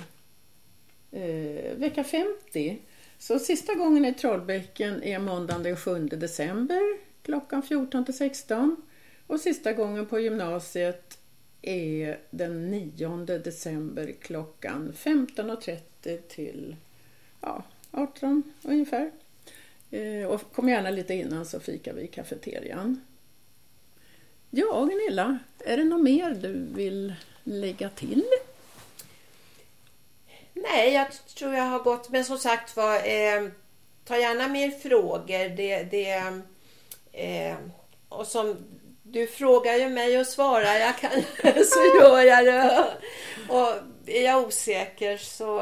eh, 1.11 1.77
vecka 1.77 2.03
50. 2.03 2.77
Så 3.17 3.39
sista 3.39 3.73
gången 3.73 4.05
i 4.05 4.13
Trollbäcken 4.13 5.03
är 5.03 5.19
måndagen 5.19 5.63
den 5.63 5.77
7 5.77 6.07
december 6.07 6.97
klockan 7.23 7.63
14 7.63 8.05
till 8.05 8.17
16. 8.17 8.75
Och 9.27 9.39
sista 9.39 9.73
gången 9.73 10.05
på 10.05 10.19
gymnasiet 10.19 11.17
är 11.61 12.19
den 12.29 12.71
9 12.71 13.25
december 13.25 14.15
klockan 14.21 14.93
15.30 14.97 16.17
till 16.27 16.75
ja, 17.41 17.63
18 17.91 18.43
ungefär. 18.63 19.11
Eh, 19.91 20.27
och 20.27 20.53
kom 20.53 20.69
gärna 20.69 20.89
lite 20.89 21.13
innan 21.13 21.45
så 21.45 21.59
fikar 21.59 21.93
vi 21.93 22.01
i 22.01 22.07
kafeterian. 22.07 23.01
Ja, 24.49 24.85
Gunilla, 24.85 25.39
är 25.59 25.77
det 25.77 25.83
något 25.83 26.03
mer 26.03 26.31
du 26.31 26.53
vill 26.53 27.13
lägga 27.49 27.89
till? 27.89 28.25
Nej, 30.53 30.93
jag 30.93 31.07
tror 31.35 31.53
jag 31.53 31.63
har 31.63 31.79
gått. 31.79 32.09
Men 32.09 32.25
som 32.25 32.37
sagt 32.37 32.75
var, 32.75 32.95
eh, 32.95 33.49
ta 34.05 34.17
gärna 34.17 34.47
mer 34.47 34.71
frågor. 34.71 35.49
Det, 35.55 35.83
det, 35.83 36.23
eh, 37.11 37.55
och 38.09 38.27
som 38.27 38.57
du 39.03 39.27
frågar 39.27 39.75
ju 39.75 39.89
mig 39.89 40.19
och 40.19 40.27
svarar 40.27 40.75
jag 40.75 40.97
kan, 40.97 41.11
så 41.65 41.99
gör 42.01 42.21
jag 42.21 42.45
det. 42.45 42.85
Och 43.49 43.73
är 44.05 44.23
jag 44.25 44.47
osäker 44.47 45.17
så 45.17 45.59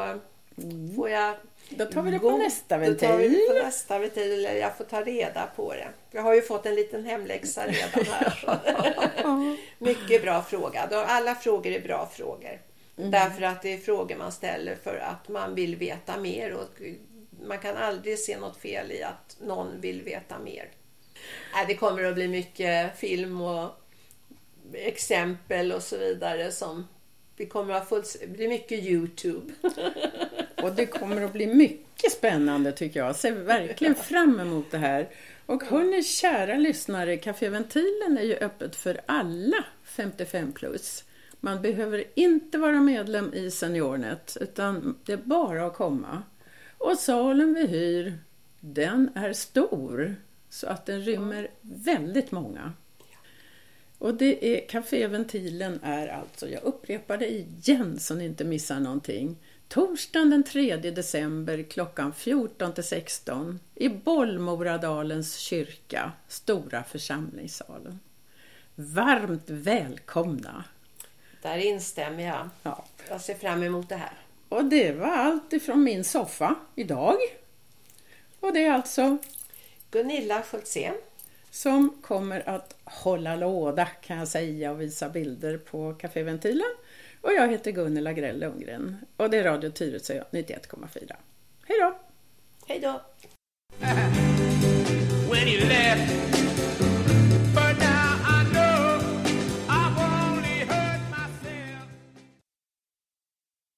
mm. 0.56 0.96
får 0.96 1.10
jag 1.10 1.34
då 1.70 1.84
tar 1.84 2.02
vi 2.02 2.10
det 2.10 2.18
på 2.18 2.36
nästa 2.36 2.78
ventil. 2.78 3.08
Då 3.08 3.14
tar 3.14 3.18
vi 3.18 3.28
det 3.28 3.46
på 3.48 3.66
nästa 3.66 3.98
ventil, 3.98 4.32
eller 4.32 4.54
jag 4.54 4.76
får 4.76 4.84
ta 4.84 5.02
reda 5.02 5.48
på 5.56 5.72
det. 5.72 5.88
Jag 6.10 6.22
har 6.22 6.34
ju 6.34 6.42
fått 6.42 6.66
en 6.66 6.74
liten 6.74 7.04
hemläxa 7.04 7.66
redan 7.66 8.12
här. 8.12 9.56
Mycket 9.78 10.22
bra 10.22 10.42
fråga. 10.42 10.88
Alla 11.06 11.34
frågor 11.34 11.72
är 11.72 11.80
bra 11.80 12.08
frågor. 12.12 12.60
Mm. 12.96 13.10
Därför 13.10 13.42
att 13.42 13.62
det 13.62 13.72
är 13.72 13.78
frågor 13.78 14.16
man 14.16 14.32
ställer 14.32 14.76
för 14.76 14.96
att 14.96 15.28
man 15.28 15.54
vill 15.54 15.76
veta 15.76 16.20
mer. 16.20 16.54
Och 16.54 16.82
man 17.46 17.58
kan 17.58 17.76
aldrig 17.76 18.18
se 18.18 18.38
något 18.38 18.56
fel 18.56 18.92
i 18.92 19.02
att 19.02 19.36
någon 19.40 19.80
vill 19.80 20.02
veta 20.02 20.38
mer. 20.38 20.70
Nej, 21.54 21.64
det 21.68 21.74
kommer 21.74 22.04
att 22.04 22.14
bli 22.14 22.28
mycket 22.28 22.98
film 22.98 23.40
och 23.40 23.70
exempel 24.72 25.72
och 25.72 25.82
så 25.82 25.98
vidare 25.98 26.52
som 26.52 26.86
vi 27.36 27.46
kommer 27.46 27.74
att 27.74 27.88
få 27.88 28.02
bli 28.26 28.48
mycket 28.48 28.84
Youtube. 28.84 29.52
och 30.62 30.72
det 30.72 30.86
kommer 30.86 31.22
att 31.22 31.32
bli 31.32 31.46
mycket 31.46 32.12
spännande 32.12 32.72
tycker 32.72 33.00
jag. 33.00 33.08
Jag 33.08 33.16
ser 33.16 33.32
verkligen 33.32 33.94
fram 33.94 34.40
emot 34.40 34.70
det 34.70 34.78
här. 34.78 35.08
Och 35.48 35.64
hörni 35.64 36.02
kära 36.02 36.56
lyssnare, 36.56 37.16
Café 37.16 37.48
Ventilen 37.48 38.18
är 38.18 38.22
ju 38.22 38.34
öppet 38.34 38.76
för 38.76 39.00
alla 39.06 39.64
55 39.82 40.52
plus. 40.52 41.04
Man 41.40 41.62
behöver 41.62 42.04
inte 42.14 42.58
vara 42.58 42.80
medlem 42.80 43.34
i 43.34 43.50
SeniorNet 43.50 44.36
utan 44.40 44.98
det 45.04 45.12
är 45.12 45.16
bara 45.16 45.66
att 45.66 45.74
komma. 45.74 46.22
Och 46.78 46.98
salen 46.98 47.54
vi 47.54 47.66
hyr, 47.66 48.18
den 48.60 49.10
är 49.14 49.32
stor. 49.32 50.16
Så 50.48 50.66
att 50.66 50.86
den 50.86 51.00
rymmer 51.00 51.50
väldigt 51.60 52.30
många. 52.30 52.72
Och 53.98 54.14
det 54.14 54.56
är 54.56 54.68
Caféventilen 54.68 55.80
är 55.82 56.08
alltså, 56.08 56.48
jag 56.48 56.62
upprepar 56.62 57.16
det 57.16 57.30
igen 57.30 57.98
så 57.98 58.14
ni 58.14 58.24
inte 58.24 58.44
missar 58.44 58.80
någonting. 58.80 59.36
Torsdagen 59.68 60.30
den 60.30 60.44
3 60.44 60.76
december 60.76 61.62
klockan 61.62 62.12
14 62.12 62.74
till 62.74 62.84
16 62.84 63.60
i 63.74 63.88
Bollmoradalens 63.88 65.36
kyrka, 65.36 66.12
Stora 66.28 66.84
församlingssalen. 66.84 68.00
Varmt 68.74 69.50
välkomna! 69.50 70.64
Där 71.42 71.56
instämmer 71.56 72.26
jag. 72.26 72.48
Ja. 72.62 72.84
Jag 73.08 73.20
ser 73.20 73.34
fram 73.34 73.62
emot 73.62 73.88
det 73.88 73.96
här. 73.96 74.12
Och 74.48 74.64
det 74.64 74.92
var 74.92 75.06
allt 75.06 75.52
ifrån 75.52 75.82
min 75.84 76.04
soffa 76.04 76.54
idag. 76.74 77.16
Och 78.40 78.52
det 78.52 78.64
är 78.64 78.72
alltså 78.72 79.18
Gunilla 79.90 80.42
Schultzén 80.42 80.94
som 81.50 82.02
kommer 82.02 82.48
att 82.48 82.74
hålla 82.84 83.36
låda 83.36 83.86
kan 83.86 84.18
jag 84.18 84.28
säga 84.28 84.70
och 84.70 84.80
visa 84.80 85.08
bilder 85.08 85.58
på 85.58 85.94
kaféventilen. 85.94 86.70
Och 87.20 87.32
jag 87.32 87.48
heter 87.48 87.70
Gunilla 87.70 88.12
Grell 88.12 88.38
Lundgren 88.38 88.96
och 89.16 89.30
det 89.30 89.38
är 89.38 89.44
Radio 89.44 89.70
Tyresö 89.70 90.22
91,4. 90.30 91.14
Hej 91.64 91.78
då! 91.80 91.98
Hej 92.66 92.80
då! 92.80 93.00